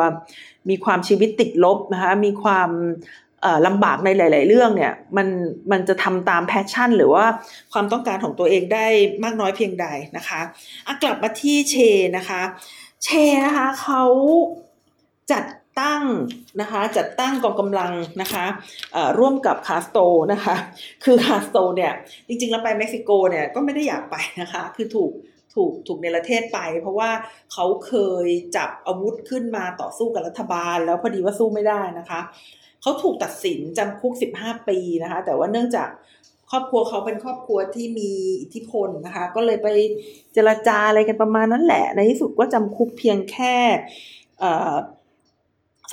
[0.69, 2.69] มีความชีวิตติดลบนะคะ มีความ
[3.67, 5.27] ลำบากในหลาย ๆ เรื่องเนี่ยมัน
[5.71, 7.25] มันจะทำตาม passion หรือว่า
[7.73, 8.85] ความต้องการของตัวเองได้
[9.23, 10.41] มากน้อยเพียงใดนะคะ
[10.85, 11.75] อะกลับมาที่เช
[12.17, 12.41] นะคะ
[13.03, 13.09] เช
[13.45, 14.03] นะคะเขา
[15.31, 15.45] จัด
[15.79, 16.03] ตั้ง
[16.61, 18.45] นะคะจัดตั้งกองกำลังนะคะ
[19.19, 19.99] ร่วมกับคาสโต
[20.33, 20.55] นะคะ
[21.03, 21.91] คือคาสโตเนี่ย
[22.27, 25.11] จริง ๆ แล้วไปเม็กซิโกเนี่ยก็ไม่ได้อยากไปนะคะคือถูก
[25.55, 27.09] ถูกถูกในประเทศไป เพราะว่า
[27.53, 27.93] เขาเค
[28.25, 32.19] ยจับอาวุธขึ้นมาต่อสู้กับรัฐบาล แล้วพอดีว่าสู้ไม่ได้นะคะ
[32.81, 35.89] เขาถูกตัดสินจำคุก 15 ปีนะคะ แต่ว่าเนื่องจาก
[36.51, 38.11] ครอบครัวเขาเป็นครอบครัวที่มี
[38.41, 39.67] อิทธิพลนะคะ ก็เลยไป
[40.33, 43.55] เจรจาอะไรกันประมาณนั้นแหละ ในที่สุดก็จำคุกเพียงแค่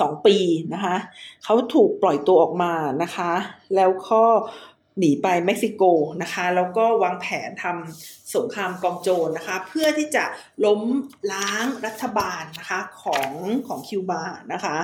[0.00, 0.36] สองปี
[0.74, 0.96] นะคะ
[1.44, 2.72] เขาถูกปล่อยตัวออกมา
[3.02, 3.32] นะคะ
[3.76, 4.22] แล้วก็
[4.98, 5.82] หนีไปเม็กซิโก
[6.22, 10.24] นะคะ แล้วก็วางแผนทำสงครามกองโจรนะคะ เพื่อที่จะ
[10.64, 10.80] ล้ม
[11.32, 13.30] ล้างรัฐบาลนะคะของ
[13.66, 14.22] ของคิวบา
[14.52, 14.76] นะคะ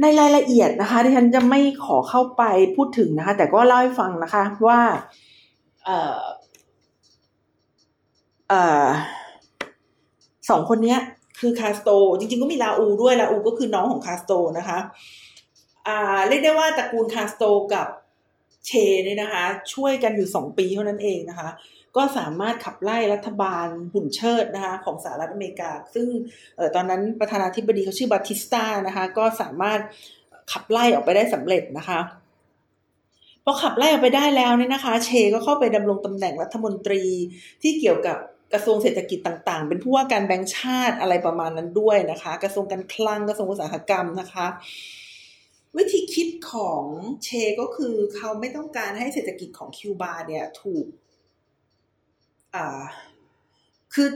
[0.00, 2.42] ในรายละเอียดนะคะที่ฉันจะไม่ขอเข้าไป
[2.76, 4.80] พูดถึงนะคะ แต่ก็เล่าให้ฟังนะคะว่า
[5.84, 6.20] เออ
[8.48, 8.86] เออ
[10.50, 10.96] สองคนนี้
[11.38, 14.78] คือคาสโต จริง ๆ ก็มีลาอูด้วยลาอูก็คือน้องของคาสโตนะคะ
[15.86, 17.86] อ่าเรียกได้ว่าตระกูลคาสโตกับ
[18.66, 18.72] เช
[19.04, 21.48] เนี่ยนะคะ ช่วยกันอยู่สองปีเท่านั้นเองนะคะ
[21.96, 26.08] ก็สามารถขับไล่รัฐบาลหุ่นเชิดนะคะของสหรัฐอเมริกา ซึ่ง
[26.58, 29.80] ออตอนนั้นประธานาธิบดีเขาชื่อบาติสตานะคะก็สามารถ
[30.52, 32.00] ขับไล่ออกไปได้สำเร็จนะคะ
[33.44, 37.02] พอขับไล่ออกไปได้แล้วเนี่ยนะคะ เชก็เข้าไปดำรงตำแหน่งรัฐมนตรี
[37.62, 38.16] ที่เกี่ยวกับ
[38.52, 44.46] กระทรวงเศรษฐกิจต่างๆ เป็นผู้ว่าการแบงค์ชาติอะไรประมาณนั้นด้วยนะคะ กระทรวงการคลังกระทรวงอุตสาหกรรมนะคะ
[45.76, 46.84] วิธีคิดของ
[47.24, 47.28] เช
[47.60, 50.86] ก็คือเขาไม่ต้องการให้เศรษฐกิจของคิวบาเนี่ยถูก
[52.54, 52.80] อ่า
[53.94, 54.08] คือ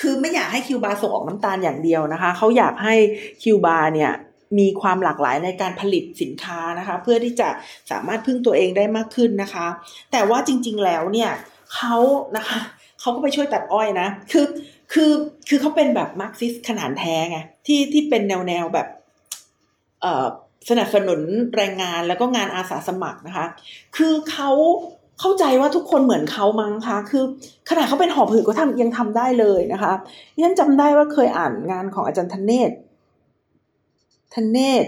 [0.00, 2.94] คือไม่อยากให้คิวบาส่งออกน้ำตาลอย่างเดียวนะคะเขาอยากให้
[3.42, 4.12] คิวบาเนี่ย
[4.58, 7.48] มีความหลากหลายในการผลิตสินค้านะคะ เพื่อที่จะ
[7.90, 9.66] สามารถพึ่งตัวเองได้มากขึ้นนะคะ
[10.12, 11.30] แต่ว่าจริง ๆแล้วเนี่ย
[11.74, 11.96] เขา
[12.36, 12.60] นะคะ
[13.00, 14.46] เขาก็ไปช่วยตัดอ้อยนะ คือ
[14.92, 15.10] คือ
[15.48, 18.88] คือเขาเป็นแบบมาร์กซิสต์ขนานแท้ไงที่ที่เป็นแนวแนวแบบ
[20.02, 20.26] เอ่อ
[20.68, 21.20] สนับสนุน
[21.56, 23.46] แรงงานแล้วก็งานอาสาสมัครนะคะ
[23.96, 24.50] คือเขา
[25.20, 27.24] เข้าใจว่าทุกคนเหมือนเขามั้งคะคือ
[27.68, 29.92] ขนาดเขาเป็นหอบหืดก็ทำยังทำได้เลยนะคะ
[30.40, 32.70] ยันจำได้ว่าเคยอ่านงานของอาจารย์ธเนศ
[34.34, 34.84] ธเนศ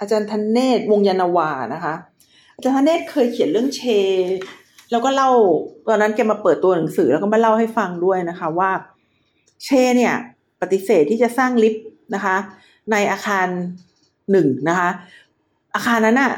[0.00, 1.94] อาจารย์ธเนศวงยานาวานะคะ
[2.54, 3.82] อาจารย์ธเนศเคยเขียนเรื่องเช
[4.90, 5.30] แล้วก็เล่า
[5.88, 8.70] ตอนนั้นแกมาเปิดตัวหนังสือแล้วก็มาเล่าให้ฟังด้วยนะคะว่า
[9.64, 10.14] เชเนี่ย
[10.60, 12.36] ปฏิเสธที่จะสร้างลิฟต์นะคะ
[12.90, 13.46] ในอาคาร
[14.30, 14.90] หนึ่งนะคะ
[15.74, 16.32] อาคารนั้นอะ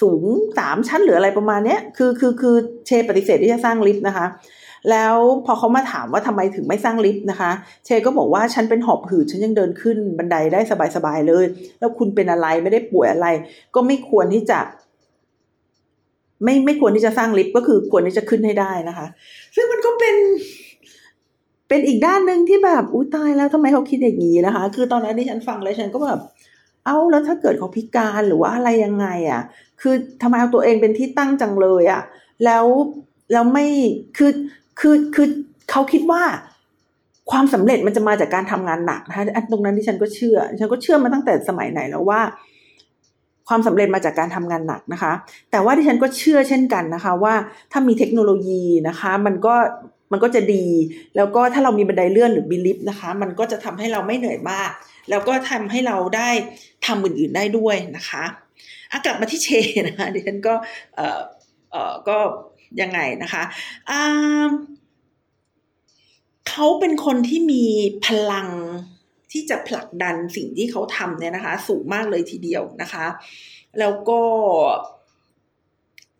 [0.00, 0.22] สูง
[0.58, 4.26] สามชั้นหรืออะไรประมาณเนี้ยคือคือคือเชปฏิเสธที่จะสร้างลิฟต์นะคะ
[4.90, 7.50] แล้วพอเขามาถามว่าทำไมถึงไม่สร้างลิฟต์นะคะ
[7.84, 10.60] เชก็บอกว่าฉันเป็นหอบหืดฉันยังเดินขึ้นบันไดได้
[10.96, 11.44] สบายๆเลย
[11.78, 13.26] แล้วคุณเป็นอะไรไม่ได้ป่วยอะไร
[13.74, 14.58] ก็ไม่ควรที่จะ
[16.44, 19.06] ไม่ไม่ควรที่จะสร้างลิฟต์ก็คือควรที่จะขึ้นให้ได้นะคะ
[19.56, 20.16] ซึ่งมันก็เป็น
[21.68, 26.20] เป็นอีกด้านหนึ่งที่แบบอุ้ยตายแล้วทำไมเขาคิดอย่างนี้นะคะ คือตอนนั้นที่ฉันฟังแล้วฉันก็แบบ
[26.86, 29.40] เอาแล้วถ้าเกิดเขาพิการหรือว่าอะไรยังไงอะ่ะ
[29.82, 32.02] คือทำไมเอาตัวเองเป็นที่ตั้งจังเลยอะ
[32.44, 32.64] แล้ว
[33.32, 33.66] แล้วไม่
[34.16, 34.32] คือ
[34.80, 35.28] คือคือ
[35.70, 36.22] เขาคิดว่า
[37.30, 42.20] ความสำเร็จมันจะมาจากการทำงานหนักนะคะอันตรงนั้นที่ฉันก็เชื่อ ฉันก็เชื่อมาตั้งแต่สมัยไหนแล้วว่า
[43.48, 45.12] ความสำเร็จมาจากการทำงานหนักนะคะ
[45.50, 47.34] แต่ว่าที่ฉันก็เชื่อเช่นกันนะคะ ว่า
[47.72, 49.54] ถ้ามีเทคโนโลยีนะคะ มันก็
[50.12, 50.66] มันก็จะดี
[51.16, 54.70] แล้วก็ถ้าเรามีบันไดเลื่อนหรือบิลิฟนะคะ มันก็จะทำให้เราไม่เหนื่อยมาก
[55.10, 56.30] แล้วก็ทำให้เราได้
[56.86, 58.24] ทำอื่นๆได้ด้วยนะคะ
[59.04, 59.48] กลับมาที่เช
[59.88, 60.54] นะคะดิฉันก็
[60.96, 61.20] เอ่อ
[61.72, 62.18] เอ่อก็
[62.80, 63.42] ยังไงนะคะ
[66.48, 67.64] เขาเป็นคนที่มี
[68.04, 68.48] พลัง
[69.32, 73.06] ที่จะผลักดันสิ่งที่เขาทำเนี่ยนะคะ สูงมากเลยทีเดียวนะคะ
[73.78, 74.20] แล้วก็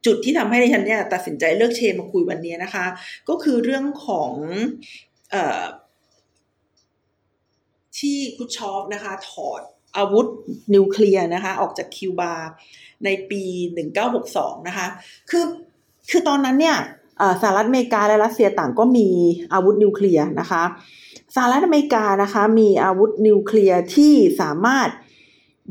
[0.07, 2.87] จุดที่ทำให้ดิฉันเนี่ยตัดสินใจเลือกเชมาคุยวันนี้นะคะ
[3.29, 4.33] ก็คือเรื่องของ
[5.35, 5.37] อ
[7.99, 9.63] ที่ครุสชอฟนะคะ ถอด
[9.97, 10.27] อาวุธ
[10.75, 12.33] นิวเคลียร์นะคะออกจากคิวบา
[13.05, 13.43] ในปี
[14.07, 14.87] 1962 นะคะ
[15.31, 15.45] คือ
[16.11, 16.77] คือตอนนั้นเนี่ย
[17.41, 19.09] สหรัฐอเมริกาและรัสเซียต่างก็มี
[19.53, 20.63] อาวุธนิวเคลียร์นะคะ
[21.35, 24.89] สหรัฐอเมริกานะคะมีอาวุธนิวเคลียร์ที่สามารถ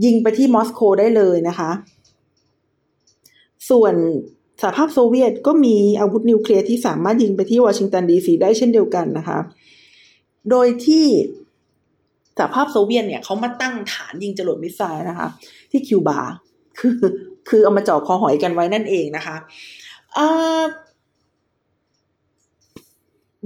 [0.05, 1.71] ยิงไปที่มอสโกได้เลยนะคะ
[3.69, 3.93] ส่วน
[4.61, 9.39] สหภาพโซเวียตก็มีอาวุธนิวเคลียร์ที่สามารถยิงไปที่วอชิงตันดีซีได้เช่นเดียวกันนะคะ
[10.49, 11.05] โดยที่
[12.37, 15.27] สหภาพโซเวียตเนี่ยเขามาตั้งฐานยิงจรวด missile นะคะ
[15.71, 16.19] ที่คิวบา
[16.79, 16.97] คือ
[17.49, 19.35] คือเอามาจ่อคอหอยกันไว้นั่นเองนะคะ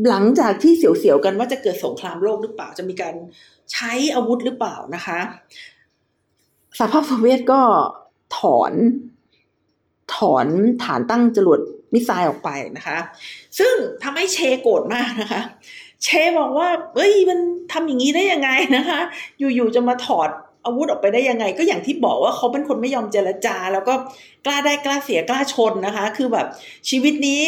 [0.10, 3.16] หลังจากที่เสียวๆกันว่าจะเกิดสงครามโลกหรือเปล่าจะมีการ
[3.72, 5.20] ใช้อาวุธหรือเปล่านะคะ
[6.78, 7.62] สหภาพโซเวียตก็
[8.38, 8.74] ถอน
[10.16, 10.48] ถอน
[10.84, 11.60] ฐานตั้งจรวด
[11.94, 12.98] มิสไซล์ออกไปนะคะ
[13.60, 15.42] ซึ่งทำให้เชโกรธมากนะคะ
[16.06, 17.40] เชบอกว่าเอ้ยมัน
[17.72, 19.02] ทำอย่างนี้ได้ยังไงนะคะ
[19.40, 20.30] อยู่ๆจะมาถอด
[20.66, 23.94] อาวุธออกไปได้ยังไง ก็อย่างที่บอกว่าเขาเป็นคนไม่ยอมเจรจา แล้วก็
[24.46, 26.48] กล้าได้กล้าเสียกล้าชนนะคะ คือแบบ
[26.90, 27.42] ชีวิตนี้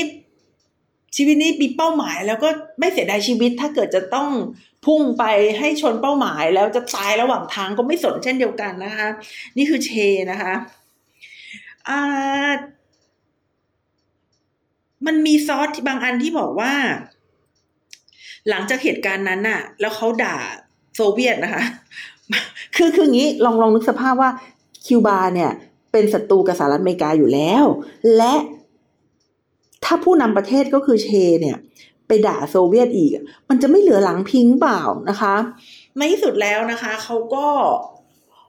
[1.15, 4.29] ชีวิตนี้มีเป้าหมาย แล้วก็ไม่เสียดายชีวิตถ้าเกิดจะต้อง
[4.85, 5.23] พุ่งไป
[5.59, 9.07] ให้ชนเป้าหมาย แล้วจะตายระหว่างทางก็ไม่สนเช่นเดียวกันนะคะ
[9.57, 9.91] นี่คือเช
[10.31, 10.53] นะคะ
[11.87, 12.51] อ่า
[15.05, 16.73] มันมีซอสบางอันที่บอกว่า
[18.49, 20.37] หลังจากเหตุการณ์นั้นน่ะ แล้วเขาด่า
[20.95, 21.63] โซเวียตนะคะ
[22.75, 24.29] คือคืองี้ลองลองนึกสภาพว่า
[24.85, 25.51] คิวบาเนี่ย
[25.91, 27.63] เป็นศัตรูกับสหรัฐอเมริกาอยู่แล้ว
[28.17, 28.33] และ
[29.83, 31.09] ถ้าผู้นำประเทศก็คือเช
[31.41, 31.57] เนี่ย
[32.07, 33.11] ไปด่าโซเวียตอีก
[33.49, 35.35] มันจะไม่เหลือหลังพิงเปล่านะคะ
[35.97, 37.47] ในที่สุดแล้วนะคะ เขาก็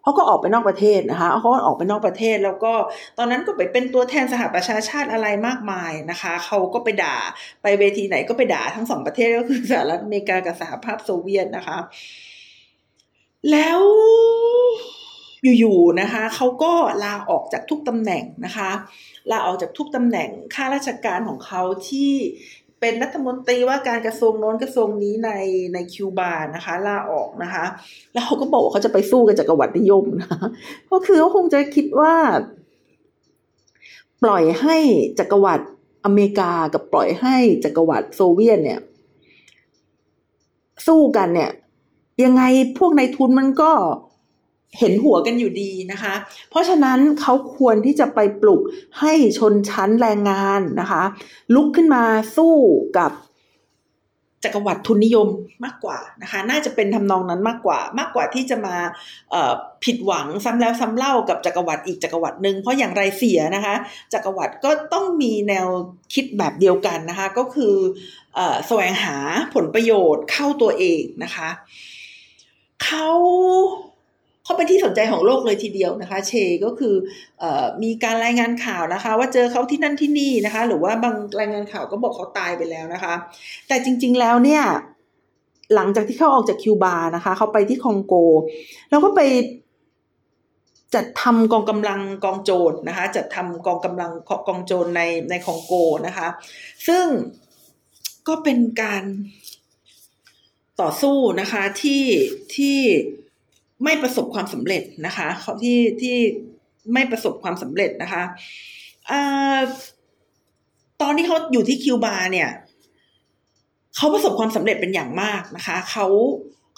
[0.08, 2.72] เขาก็ออกไปนอกประเทศนะคะเขาก็ออกไปนอกประเทศแล้วก็
[3.18, 7.16] ตอนนั้นก็ไปเป็นตัวแทนสหประชาชาติอะไรมากมายนะคะเขาก็ไปด่า
[7.62, 11.78] ไปเวทีไหนก็ไปด่าทั้งสองประเทศก็คือสหรัฐอเมริกากับสหภาพโซเวียตนะคะ
[13.50, 13.80] แล้ว
[15.58, 16.72] อยู่ๆนะคะเขาก็
[17.04, 18.70] ลาออกจากทุกตำแหน่งนะคะ
[19.30, 22.12] ลาออกจากทุกตำแหน่งข้าราชการของเขาที่
[22.80, 25.30] เป็นรัฐมนตรีว่าการกระทรวงโน้นกระทรวงนี้ใน
[25.74, 27.64] ในคิวบานะคะลาออกนะคะ
[28.12, 30.30] แล้วเขาก็บอกว่าเขาจะไปสู้กับจักรวรรดินิยมนะ
[30.90, 32.14] ก็คือเขาคงจะคิดว่า
[34.22, 34.76] ปล่อยให้
[35.18, 35.64] จักรวรรดิ
[36.04, 38.80] อเมริกากับปล่อยให้จักรวรรดิโซเวียตเนี่ย
[40.86, 41.50] สู้กันเนี่ย
[42.24, 42.42] ยังไง
[42.78, 43.72] พวกนายทุนมันก็
[44.78, 46.14] เห็นหัวกันอยู่ดีนะคะ
[46.50, 48.60] เพราะฉะนั้นเขาควรที่จะไปปลุก
[49.00, 51.02] ให้ชนชั้นแรงงานนะคะ
[51.54, 52.02] ลุกขึ้นมา
[52.36, 52.54] สู้
[52.98, 53.12] กับ
[54.44, 55.28] จักรวรรดิทุนนิยม
[55.64, 58.76] มากกว่านะคะ น่าจะเป็นทำนองนั้นมากกว่า มากกว่าที่จะมา
[59.84, 63.74] ผิดหวังซ้ำแล้วซ้ำเล่ากับจักรวรรดิอีกจักรวรรดิหนึ่งเพราะอย่างไรเสียนะคะ
[64.12, 65.68] จักรวรรดิก็ต้องมีแนว
[66.14, 67.74] คิดแบบเดียวกันนะคะ ก็คือ
[68.66, 69.16] แสวงหา
[69.54, 71.48] ผลประโยชน์เข้าตัวเองนะคะ
[72.84, 73.08] เขา
[74.48, 76.32] เขาเป็นที่สนใจของโลกเลยทีเดียวนะคะ เช
[76.64, 76.94] ก็คือ
[77.42, 77.44] อ
[77.82, 83.14] มีการรายงานข่าวนะคะ ว่าเจอเขาที่นั่นที่นี่นะคะ หรือว่าบางรายงานข่าวก็บอกเขาตายไปแล้วนะคะ
[83.68, 84.62] แต่จริง ๆแล้วเนี่ย
[85.74, 88.14] หลังจากที่เขาออกจากคิวบานะคะ เขาไปที่คองโก
[88.90, 89.20] แล้วก็ไป
[90.94, 94.10] จัดทำกองกำลังกองโจรนะคะ จัดทำกองกำลัง
[94.48, 95.72] กองโจรในในคองโก
[96.06, 96.28] นะคะ
[96.88, 97.04] ซึ่ง
[98.28, 99.04] ก็เป็นการ
[100.80, 102.04] ต่อสู้นะคะที่
[102.56, 102.78] ที่
[103.84, 106.16] ไม่ประสบความสำเร็จนะคะเขาที่ที่
[106.92, 108.22] ไม่ประสบความสำเร็จนะคะ
[109.10, 109.12] อ
[111.02, 112.50] ตอนที่เขาอยู่ที่คิวบาเนี่ย
[113.96, 116.06] เขาประสบความสำเร็จเป็นอย่างมากนะคะเขา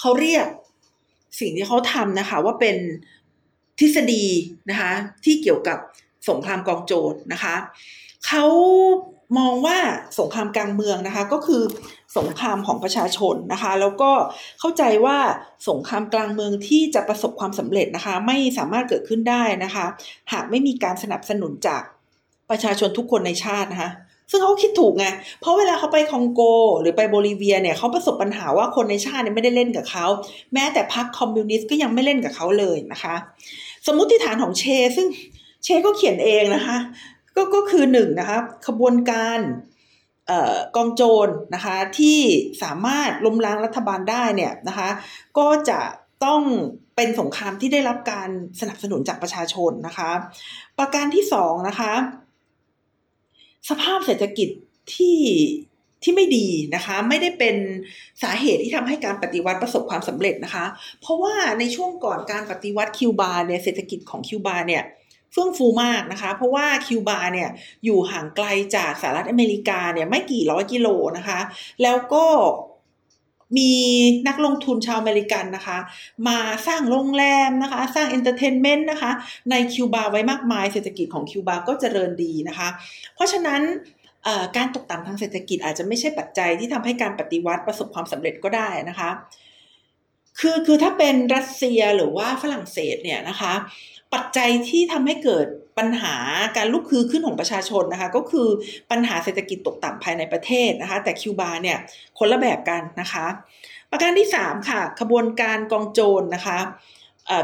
[0.01, 0.47] เขาเรียก
[1.41, 2.77] สิ่งที่เขาทำนะคะ ว่าเป็น
[3.79, 4.25] ทฤษฎี
[4.71, 4.93] นะคะ
[5.25, 5.79] ที่เกี่ยวกับ
[6.29, 7.55] สงครามกองโจรนะคะ
[8.27, 8.45] เขา
[9.38, 9.79] มองว่า
[10.19, 11.62] สงครามกลางเมืองนะคะ ก็คือ
[12.19, 14.11] สงครามของประชาชนนะคะ แล้วก็
[14.61, 15.19] เข้าใจว่า
[15.69, 19.87] สงครามกลางเมืองที่จะประสบความสำเร็จนะคะ ไม่สามารถเกิดขึ้นได้นะคะ
[20.33, 21.83] หากไม่มีการสนับสนุนจาก
[22.51, 23.90] ประชาชนทุกคนในชาตินะคะ
[24.31, 25.07] ซึ่งเขาคิดถูกไง
[25.40, 26.40] เพราะเวลาเขาไปคองโก
[26.81, 30.07] หรือไปโบลิเวียเนี่ยเขาประสบปัญหาว่าคนในชาติเนี่ยไม่ได้เล่นกับเขา
[30.55, 33.14] แม้แต่พรรคคอมมิวนิสต์ก็ยังไม่เล่นกับเขาเลยนะคะ
[33.87, 34.64] สมมุติฐานของเช
[34.97, 35.07] ซึ่ง
[35.64, 36.77] เชก็เขียนเองนะคะ
[37.37, 39.38] ก็ก็คือหนึ่งนะคะขบวนการ
[40.77, 42.19] กองโจรนะคะที่
[42.62, 44.88] สามารถล้มล้างรัฐบาลได้เนี่ยนะคะ
[45.38, 45.81] ก็จะ
[46.25, 46.43] ต้อง
[46.97, 48.29] เป็นสงครามที่ได้รับการ
[48.61, 50.11] สนับสนุนจากประชาชนนะคะ
[50.79, 51.93] ประการที่สองนะคะ
[53.69, 54.49] สภาพเศรษฐกิจ
[54.95, 55.19] ที่
[56.03, 57.57] ที่ไม่ดีนะคะ ไม่ได้เป็น
[58.23, 60.64] สาเหตุที่ทำให้การปฏิวัติประสบความสำเร็จนะคะ
[61.01, 64.83] เพราะว่าในช่วงก่อนการปฏิวัติคิวบาเนี่ยเศรษฐกิจของคิวบาเนี่ย
[65.33, 67.51] เฟื่องฟูมากนะคะ เพราะว่าคิวบาเนี่ย
[67.85, 71.40] อยู่ห่างไกลจากสหรัฐอเมริกาเนี่ยไม่กี่ร้อยกิโลนะคะ
[71.83, 72.25] แล้วก็
[73.59, 73.73] มี
[74.29, 75.79] นักลงทุนชาวอเมริกันนะคะ
[76.29, 79.11] มาสร้างโรงแรมนะคะ สร้าง entertainment นะคะ
[79.51, 82.69] ในคิวบาไว้มากมายเศรษฐกิจของคิวบาก็เจริญดีนะคะ
[83.14, 83.62] เพราะฉะนั้น
[84.57, 89.11] การตกต่ำทางเศรษฐกิจอาจจะไม่ใช่ปัจจัยที่ทำให้การปฏิวัติประสบความสำเร็จก็ได้นะคะ
[90.40, 93.53] คือคือถ้าเป็นรัสเซียหรือว่าฝรั่งเศสเนี่ยนะคะ
[94.14, 95.46] ปัจจัยที่ทำให้เกิด
[95.79, 96.16] ปัญหา
[96.57, 98.49] การลุกคือขึ้นของประชาชนนะคะ ก็คือ
[98.90, 101.79] ปัญหาเศรษฐกิจตกต่ำภายในประเทศนะคะ แต่คิวบาเนี่ย
[102.18, 103.27] คนละแบบกันนะคะ
[103.90, 106.59] ประการที่ 3 ค่ะขบวนการกองโจรนะคะ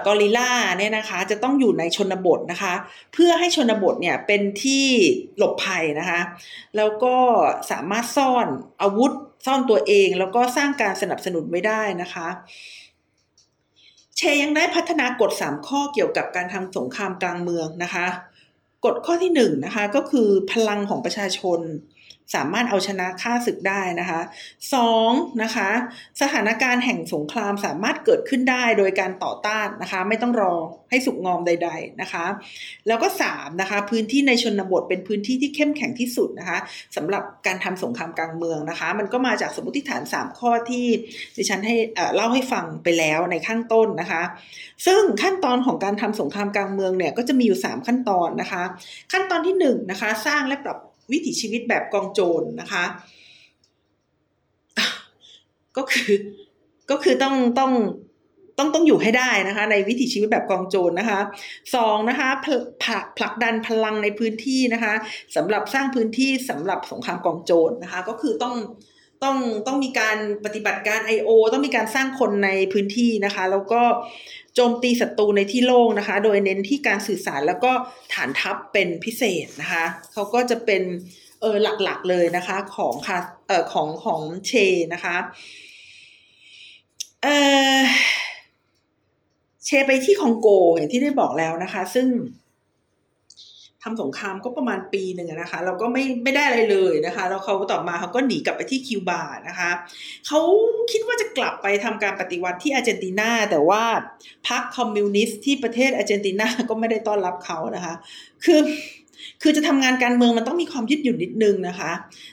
[0.07, 2.75] กอริลลาเนี่ยนะคะจะต้องอยู่ในชนบทนะคะ
[3.13, 4.87] เพื่อให้ชนบทเนี่ยเป็นที่
[5.39, 6.21] หลบภัยนะคะ
[6.77, 7.15] แล้วก็
[7.71, 8.47] สามารถซ่อน
[8.83, 9.13] อาวุธ
[9.47, 12.29] ซ่อนตัวเอง แล้วก็สร้างการสนับสนุนไว้ได้นะคะ
[14.19, 18.07] เชยังได้พัฒนากฎ 3 ข้อเกี่ยวกับการทำสงครามกลางเมืองนะคะ
[18.85, 21.61] กฎข้อที่1นนะคะก็คือพลังของประชาชน
[22.35, 24.21] สามารถเอาชนะค่าศึกได้นะคะ
[24.75, 25.11] สอง
[25.43, 25.69] นะคะ
[26.21, 30.55] สถานการณ์แห่งสงครามสามารถเกิดขึ้นได้โดยการต่อต้านนะคะ ไม่ต้องรอ
[30.91, 32.25] ให้สุกงอมใด ๆนะคะ
[32.87, 36.59] แล้วก็สามนะคะพื้นที่ในชนบทเป็นพื้นที่ที่เข้มแข็งที่สุดนะคะ
[36.97, 40.87] สำหรับการทำสงครามกลางเมืองนะคะ มันก็มาจากสมมติฐาน3ข้อที่
[41.37, 41.75] ดิฉันให้
[42.15, 44.23] เล่าให้ฟังไปแล้วในข้างต้นนะคะ
[44.87, 48.63] ซึ่งขั้นตอนของการทำสงครามกลางเมืองเนี่ยก็จะมีอยู่ 3 ขั้นตอนนะคะ
[49.13, 50.79] ขั้นตอนที่1นนะคะสร้างและปรับ
[51.13, 52.85] วิถีชีวิตแบบกองโจรนะคะ
[55.77, 56.15] ก็คือ
[56.91, 57.73] ก็คือต้องต้อง
[58.59, 61.21] ต้องต้องอยู่ให้ได้นะคะ ในวิถีชีวิตแบบกองโจรนะคะ
[61.75, 62.47] สองนะคะผ
[62.89, 64.95] ลักผลักดันพลังในพื้นที่นะคะ
[65.37, 68.57] สำหรับสร้างพื้นที่สำหรับสงครามกองโจรนะคะ ก็คือต้อง
[69.25, 71.31] ต้องต้องมีการปฏิบัติการ I.O.
[71.53, 73.83] ต้องมีการสร้างคนในพื้นที่นะคะ แล้วก็
[74.55, 77.73] โจมตีศัตรูในที่โล่งนะคะ โดยเน้นที่การสื่อสารแล้วก็
[78.15, 80.83] ฐานทัพเป็นพิเศษนะคะเขาก็จะเป็น
[81.41, 84.53] เออหลักๆเลยนะคะของค่ะเออของของเช
[84.95, 85.17] นะคะ
[87.23, 87.29] เอ
[87.79, 87.83] อ
[89.65, 92.07] เชไปที่คองโกอย่างที่ได้บอกแล้วนะคะ ซึ่ง
[93.87, 99.71] ทำสงครามก็ประมาณปีหนึ่งนะคะเราก็ไม่ไม่ได้อะไรเลยนะคะแล้วเขาต่อมาเขาก็หนีกลับไปที่คิวบานะคะ
[100.27, 100.41] เขา
[100.93, 103.83] คิดว่าจะกลับไปทำการปฏิวัติที่อาร์เจนตินา แต่ว่า
[104.49, 107.95] พรรคคอมมิวนิสต์ที่ประเทศอาร์เจนตินาก็ไม่ได้ต้อนรับเขานะคะ
[108.45, 108.61] คือ
[109.43, 111.93] คือจะทำงานการเมืองมันต้องมีความยืดหยุ่นนิดนึงนะคะ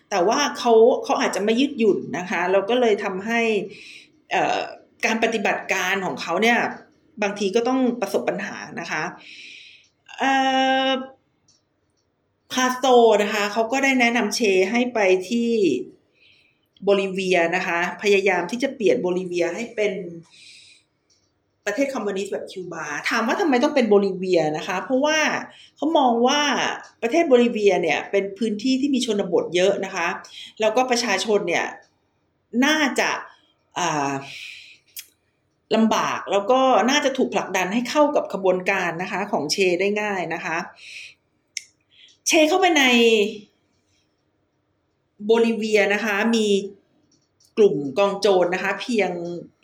[0.09, 3.39] แต่ว่าเขาเขาอาจจะไม่ยืดหยุ่นนะคะเราก็เลยทำให้
[5.05, 6.57] การปฏิบัติการของเขาเนี่ย
[7.23, 9.03] บางทีก็ต้องประสบปัญหานะคะ
[10.21, 10.91] อ่า
[12.55, 12.87] คาสโต
[13.23, 15.51] นะคะเขาก็ได้แนะนำเชให้ไปที่
[16.83, 19.93] โบลิเวียนะคะ พยายามที่จะเปลี่ยนโบลิเวียให้เป็น
[21.65, 25.19] ประเทศคอมมิวนิสต์แบบคิวบา ถามว่าทำไมต้องเป็นโบลิเวียนะคะ เพราะว่า
[25.75, 26.41] เขามองว่า
[27.01, 30.07] ประเทศโบลิเวียเนี่ยเป็นพื้นที่ที่มีชนบทเยอะนะคะ
[30.61, 31.65] แล้วก็ประชาชนเนี่ย
[32.65, 33.09] น่าจะ
[35.75, 40.57] ลำบากแล้วก็น่าจะถูกผลักดันให้เข้ากับขบวนการนะคะ ของเชได้ง่ายนะคะ
[42.27, 42.83] เชเข้าไปใน
[45.25, 46.47] โบลิเวียนะคะ มี
[47.57, 49.11] กลุ่มกองโจรนะคะ เพียง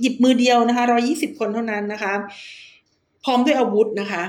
[0.01, 2.13] หยิบมือเดียวนะคะร้อยี่สิบคนเท่านั้นนะคะ
[3.23, 4.23] พร้อมด้วยอาวุธนะคะ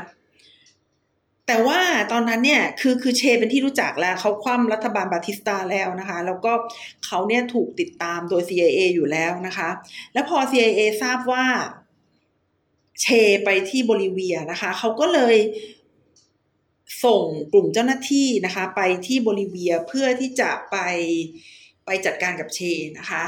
[1.46, 1.80] แต่ว่า
[2.12, 6.52] ตอนนั้นเนี่ยคือคือเชเป็นที่รู้จักแล้วเขาคว่ำรัฐบาลบาติสตาแล้วนะคะ แล้วก็
[7.06, 9.68] เขาเนี่ยถูกติดตามโดย CIA อยู่แล้วนะคะ
[10.12, 11.44] แล้วพอ CIA ทราบว่า
[13.02, 13.06] เช
[13.44, 15.36] ไปที่โบลิเวียนะคะ เขาก็เลย
[17.04, 20.76] ส่งกลุ่มเจ้าหน้าที่นะคะไปที่โบลิเวียเพื่อที่จะไป
[21.86, 22.60] ไปจัดการกับเช
[22.98, 23.22] นะคะ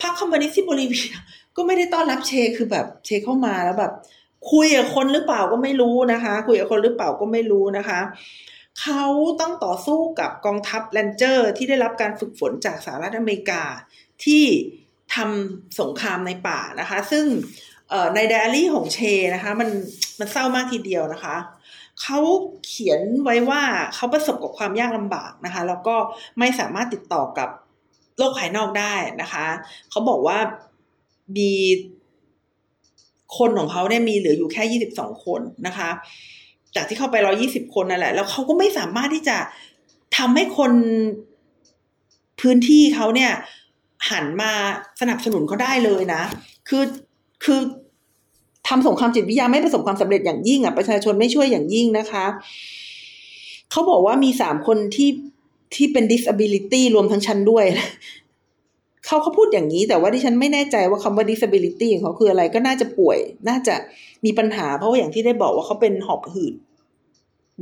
[0.00, 1.10] พรรคคอมมิวนิสต์ที่โบลิเวีย
[1.56, 3.92] ก็ไม่ได้ต้อนรับเชคือแบบเชเข้ามาแล้วแบบ
[4.52, 8.00] คุยกับคนหรือเปล่าก็ไม่รู้นะคะ คุยกับคนหรือเปล่าก็ไม่รู้นะคะ
[8.80, 9.04] เขา
[9.40, 13.62] ต้องต่อสู้กับกองทัพ Ranger ที่ได้รับการฝึกฝนจากสหรัฐอเมริกา
[14.24, 14.44] ที่
[15.14, 17.24] ทำสงครามในป่านะคะ ซึ่ง
[18.14, 18.98] ในไดอารี่ของเช
[19.34, 19.68] นะคะมัน
[20.18, 21.36] มันเศร้ามากทีเดียวนะคะ
[22.02, 22.18] เขา
[22.66, 23.62] เขียนไว้ว่า
[23.94, 25.96] เขาประสบกับความยากลำบากนะคะ แล้วก็
[26.38, 27.48] ไม่สามารถติดต่อกับ
[28.18, 29.46] โลกภายนอกได้นะคะ
[29.90, 30.38] เขาบอกว่า
[31.36, 31.52] มี
[33.38, 35.90] คนของเขาเนี่ยมีเหลืออยู่แค่ยี่สิบสองคนนะคะ
[36.74, 39.36] จากที่เข้าไปร้อยี่สิบคนนั่นแหละ แล้วเขาก็ไม่สามารถที่จะ
[40.16, 40.72] ทำให้คน
[42.40, 43.32] พื้นที่เขาเนี่ย
[44.10, 44.52] หันมา
[45.00, 46.22] สนับสนุนเขาได้เลยนะ
[46.68, 46.84] คือ
[47.44, 47.60] คือ
[48.68, 52.24] ทำสงครามจิตวิทยาไม่ประสบความสำเร็จอย่างยิ่งอะประชาชนไม่ช่วยอย่างยิ่งนะคะ
[53.70, 55.10] เขาบอกว่ามีสามคนที่
[55.74, 57.64] ที่เป็น disability รวมทั้งฉันด้วย
[59.06, 63.74] เขาเขาพูดอย่างนี้ แต่ว่าดิฉันไม่แน่ใจว่าคำว่า disability ของเขาคืออะไรก็น่าจะป่วย น่าจะ
[64.24, 66.54] มีปัญหาเพราะว่าอย่างที่ได้บอกว่าเขาเป็นหอบหืด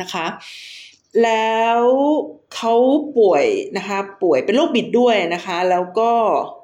[0.01, 0.27] นะคะ
[1.23, 1.83] แล้ว
[2.55, 2.75] เขา
[3.19, 3.45] ป่วย
[3.77, 6.11] นะคะ ป่วยเป็นโรคบิดด้วยนะคะ แล้วก็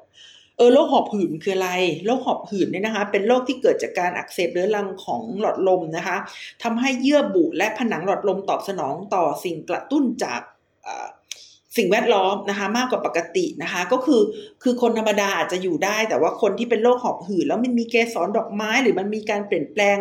[0.61, 1.71] ออโรคหอบหืดคืออะไร
[2.05, 6.17] โรคหอบหืดเนี่ยนะคะ เป็นโรคที่เกิดจากการอักเสบเรื้อรังของหลอดลมนะคะ
[6.63, 10.41] ทำให้เยื่อบุและผนังหลอดลมตอบสนองต่อสิ่งกระตุ้นจาก
[11.77, 14.21] สิ่งแวดล้อมนะคะมากกว่าปกตินะคะ ก็คือ
[14.63, 19.97] คือคนธรรมดาอาจจะอยู่ได้ แต่ว่าคนที่เป็นโรคหอบหืดแล้วมันมีเกสรดอกไม้ หรือมันมีการเปลี่ยนแปลง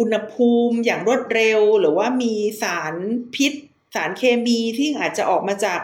[0.00, 2.94] อุณหภูมิอย่างรวดเร็ว หรือว่ามีสาร
[3.34, 3.52] พิษ
[3.94, 5.80] สารเคมีที่อาจจะออกมาจาก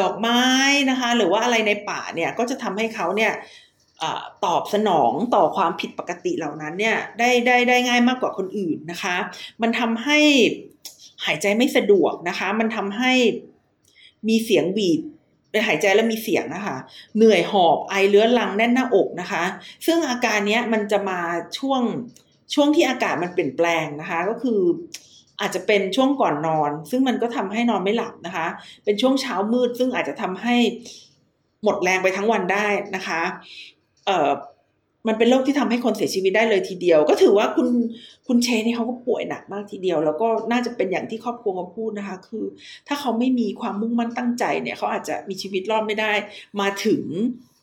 [0.00, 0.42] ดอกไม้
[0.90, 3.32] นะคะ หรือว่าอะไรในป่าเนี่ยก็จะทำให้เขาเนี่ย
[4.44, 9.16] ตอบสนองต่อความผิดปกติเหล่านั้นเนี่ยได้ได้ได้ง่ายมากกว่าคนอื่นนะคะ
[9.62, 10.18] มันทำให้
[11.24, 13.12] หายใจไม่สะดวกนะคะ มันทำให้
[14.28, 15.00] มีเสียงบีบ
[15.50, 16.76] ไปหายใจแล้วมีเสียงนะคะ
[17.16, 19.44] เหนื่อยหอบไอเลื้อรังแน่นหน้าอกนะคะ
[19.86, 21.20] ซึ่งอาการนี้มันจะมา
[21.58, 21.82] ช่วง
[22.54, 24.60] ช่วงที่อากาศมันเปลี่ยนแปลงนะคะ ก็คือ
[25.40, 28.46] อาจจะเป็นช่วงก่อนนอน ซึ่งมันก็ทำให้นอนไม่หลับนะคะ
[28.84, 30.56] เป็นช่วงเช้ามืด ซึ่งอาจจะทำให้
[31.62, 32.66] หมดแรงไปทั้งวันได้
[32.96, 33.20] นะคะ
[34.06, 34.30] เอ่อ
[35.08, 37.68] มันเป็นโรคที่ทำให้คนเสียชีวิตได้เลยทีเดียว ก็ถือว่าคุณ
[38.26, 42.44] คุณเชนี่เขาก็ป่วยหนักมากทีเดียว แล้วก็น่าจะเป็นอย่างที่ครอบครัวเขาพูดนะคะ คือ
[42.88, 46.12] ถ้าเขาไม่มีความมุ่งมั่นตั้งใจเนี่ยเขาอาจจะมีชีวิตรอดไม่ได้
[46.60, 47.02] มาถึง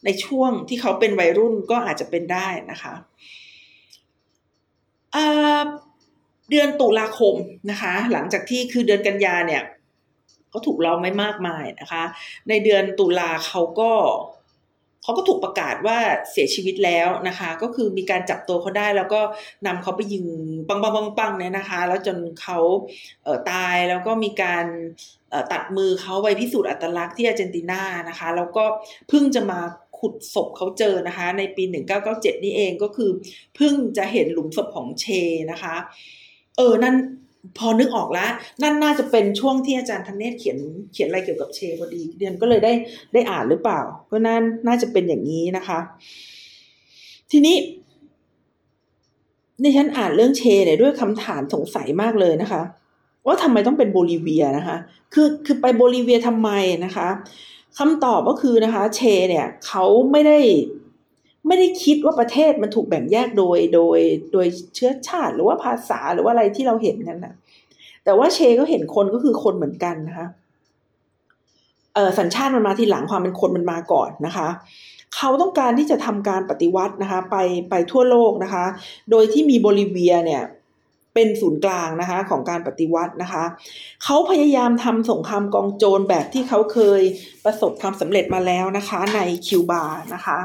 [0.05, 2.93] ในช่วงที่เขาเป็นวัยรุ่นก็อาจจะเป็นได้นะคะ
[5.13, 7.35] เเดือนตุลาคม
[7.71, 9.63] นะคะ หลังจากที่คือเดือนกันยาเนี่ย
[10.49, 12.03] เขาถูกเราไม่มากมายนะคะ
[12.49, 13.91] ในเดือนตุลาเขาก็
[15.03, 15.97] เขาก็ถูกประกาศว่า
[16.31, 19.21] เสียชีวิตแล้วนะคะ ก็คือมีการจับตัวเขาได้แล้วก็
[19.65, 20.25] นำเขาไปยิง
[20.67, 22.59] ปังปังปังปังเนี่ยนะคะ แล้วจนเขา
[23.23, 24.65] เตายแล้วก็มีการ
[25.51, 28.63] ตัดมือเขาไปพิสูจน์อัตลักษณ์ที่อาร์เจนตินานะคะ แล้วก็
[29.09, 29.59] เพิ่งจะมา
[29.99, 31.63] ขุดศพเขาเจอนะคะ ในปี
[32.03, 33.09] 1997 นี่เองก็คือ
[33.55, 35.05] เพิ่งจะเห็นหลุมศพของเช
[35.51, 35.75] นะคะ
[36.57, 36.95] เออนั่น
[37.57, 38.29] พอนึกออกแล้ว
[38.63, 40.57] นั่นน่าจะเป็นช่วงที่อาจารย์ธเนศเขียน
[40.93, 42.73] เขียนอะไรเกี่ยวกับเชพอดีเรียนก็เลยได้
[43.13, 43.81] ได้อ่านหรือเปล่า
[44.11, 45.79] ก็นั่นน่าจะเป็นอย่างนี้นะคะ
[47.31, 47.55] ทีนี้
[49.61, 52.61] ในฉันอ่านเรื่องเชเนี่ยด้วยคำถามสงสัยมากเลยนะคะ
[53.25, 54.77] ว่าทำไมต้องเป็นโบลิเวียนะคะ
[55.13, 56.49] คือคือไปโบลิเวียทำไม
[56.85, 57.07] นะคะ
[57.77, 60.37] คำตอบก็คือนะคะ เชเนี่ยเขาไม่ได้
[61.47, 63.99] ไม่ได้คิดว่าประเทศมันถูกแบ่งแยกโดยโดย
[64.33, 67.33] โดยเชื้อชาติหรือว่าภาษาหรือว่าอะไรที่เราเห็นกันนะ
[68.03, 70.27] แต่ว่าเชก็เห็นคนก็คือคนเหมือนกันนะคะ
[71.95, 74.47] เออสัญชาติมันมาทีหลังความเป็นคนมันมาก่อนนะคะ
[75.15, 77.37] เขาต้องการที่จะทำการปฏิวัตินะคะ ไป
[77.69, 78.65] ไปทั่วโลกนะคะ
[79.11, 80.43] โดยที่มีโบลิเวียเนี่ย
[81.13, 83.43] เป็นศูนย์กลางนะคะของการปฏิวัตินะคะ
[84.03, 87.01] เขาพยายามทำสงครามกองโจรแบบที่เขาเคย
[87.45, 89.83] ประสบความสำเร็จมาแล้วนะคะ ในคิวบา
[90.13, 90.37] นะคะ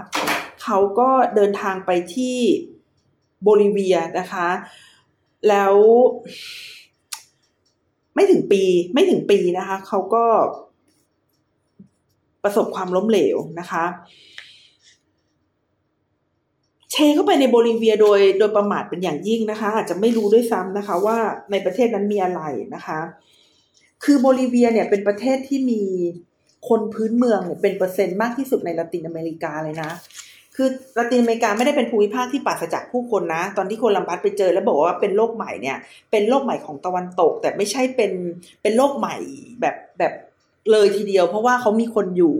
[0.68, 2.36] เขาก็เดินทางไปที่
[3.42, 4.48] โบลิเวียนะคะ
[5.48, 5.74] แล้ว
[8.14, 8.62] ไม่ถึงปี
[8.94, 10.24] ไม่ถึงปีนะคะ เขาก็
[12.44, 13.84] ประสบความล้มเหลวนะคะ
[16.92, 21.18] เชเข้าไปในโบลิเวียโดยโดยประมาทเป็นอย่างยิ่งนะคะ อาจจะไม่รู้ด้วยซ้ำนะคะ ว่า
[21.50, 22.42] ในประเทศนั้นมีอะไร
[22.74, 23.00] นะคะ
[24.04, 25.82] คือโบลิเวียเนี่ยเป็นประเทศที่มี
[26.68, 29.90] คนพื้นเมืองเนี่ยเป็นเปอร์เซ็นต์มากที่สุดในละตินอเมริกาเลยนะ
[30.60, 35.76] คือละตินอเมริกาไม่ได้เป็นภูมิภาคที่ปราศจากผู้คนนะ ตอนที่โคลัมบัสไปเจอแล้วบอกว่าเป็นโลกใหม่เนี่ย
[36.10, 38.12] เป็นโลกใหม่ของตะวันตก แต่ไม่ใช่เป็น
[38.62, 39.16] เป็นโลกใหม่
[39.60, 40.12] แบบแบบ
[40.72, 42.36] เลยทีเดียวเพราะว่าเขามีคนอยู่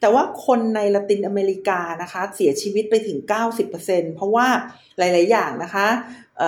[0.00, 3.18] แต่ว่าคนในละตินอเมริกานะคะ เสียชีวิตไปถึง
[3.66, 4.46] 90%เพราะว่า
[4.98, 5.86] หลาย ๆ อย่างนะคะ
[6.38, 6.40] เ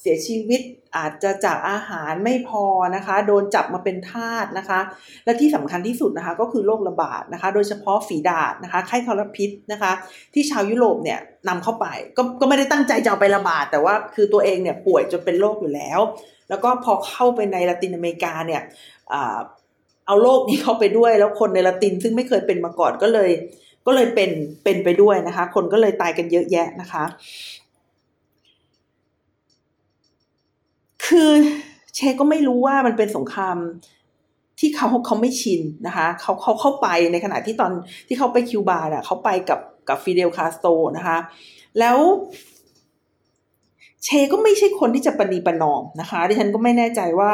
[0.00, 0.60] เสียชีวิต
[0.96, 2.64] อาจจะจากอาหารไม่พอ
[2.96, 4.80] นะคะ โดนจับมาเป็นทาสนะคะ
[5.24, 9.92] และที่สำคัญที่สุดนะคะก็คือโรคระบาดนะคะ โดยเฉพาะฝีดาษนะคะไข้ทรพิษนะคะ
[10.34, 11.18] ที่ชาวยุโรปเนี่ย
[11.48, 11.86] นำเข้าไป
[12.16, 16.00] ก็ก็ไม่ได้ตั้งใจจะเอาไประบาด แต่ว่าคือตัวเองเนี่ยป่วยจนเป็นโรคอยู่แล้ว
[16.48, 18.62] แล้วก็พอเข้าไปในละตินอเมริกาเนี่ย
[20.06, 23.30] เอาโรคนี้เข้าไปด้วย แล้วคนในละตินซึ่งไม่เคยเป็นมาก่อนก็เลย
[23.86, 24.30] ก็เลยเป็น
[24.64, 27.04] เป็นไปด้วยนะคะ คนก็เลยตายกันเยอะแยะนะคะ
[31.06, 31.30] คือ
[31.94, 33.56] เชก็ไม่รู้ว่ามันเป็นสงคราม
[34.58, 37.72] ที่เขาเขาไม่ชินนะคะเขาเขาเข้าไปในขณะที่ตอน
[38.08, 41.18] ที่เขาไปคิวบาอะเขาไปกับกับฟิเดลคาสโตนะคะ
[41.78, 41.98] แล้ว
[44.04, 47.32] เชก็ไม่ใช่คนที่จะปณีประนอมนะคะ ดิฉันก็ไม่แน่ใจว่า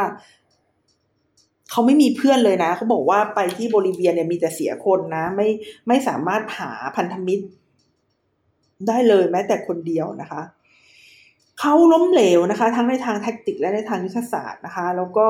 [1.70, 5.48] เขาไม่มีเพื่อนเลยนะเขาบอกว่าไปที่โบลิเวียเนี่ยมีแต่เสียคนนะ ไม่
[5.88, 7.44] ไม่สามารถหาพันธมิตร
[8.88, 10.40] ได้เลยแม้แต่คนเดียวนะคะ
[11.60, 15.26] เขาล้มเหลวนะคะ ทั้งในทาง tactic และในทางยุทธศาสตร์นะคะ แล้วก็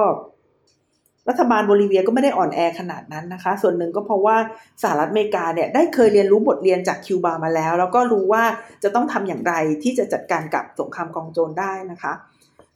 [1.28, 4.36] รัฐบาลโบลิเวียก็ไม่ได้อ่อนแอขนาดนั้นนะคะ ส่วนหนึ่งก็เพราะว่า
[4.82, 8.44] สหรัฐอเมริกาเนี่ยได้เคยเรียนรู้บทเรียนจากคิวบามาแล้ว แล้วก็รู้ว่า
[8.82, 12.12] จะต้องทำอย่างไรที่จะจัดการกับสงครามกองโจรได้นะคะ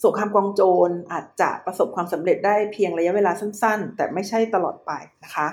[0.04, 4.90] สงครามกองโจรอาจจะประสบความสำเร็จได้เพียงระยะเวลาสั้น ๆ แต่ไม่ใช่ตลอดไป
[5.24, 5.46] นะคะ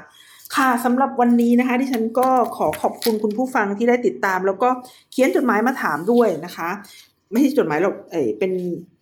[0.56, 4.70] ค่ะสำหรับวันนี้นะคะดิฉันก็ขอขอบคุณคุณผู้ฟังที่ได้ติดตาม แล้วก็
[5.12, 6.70] เขียนจดหมายมาถามด้วยนะคะ
[7.32, 8.52] ไม่ใช่จดหมายหรอกเอ้เป็น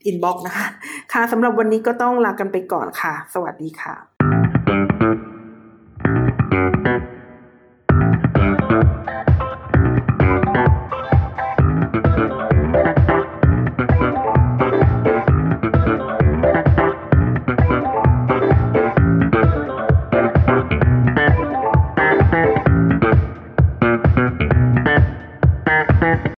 [0.05, 0.67] inbox นะคะ
[1.13, 3.95] ค่ะสำหรับวันนี้ก็ต้องลากันไปก่อนค่ะ สวัสดีค่ะ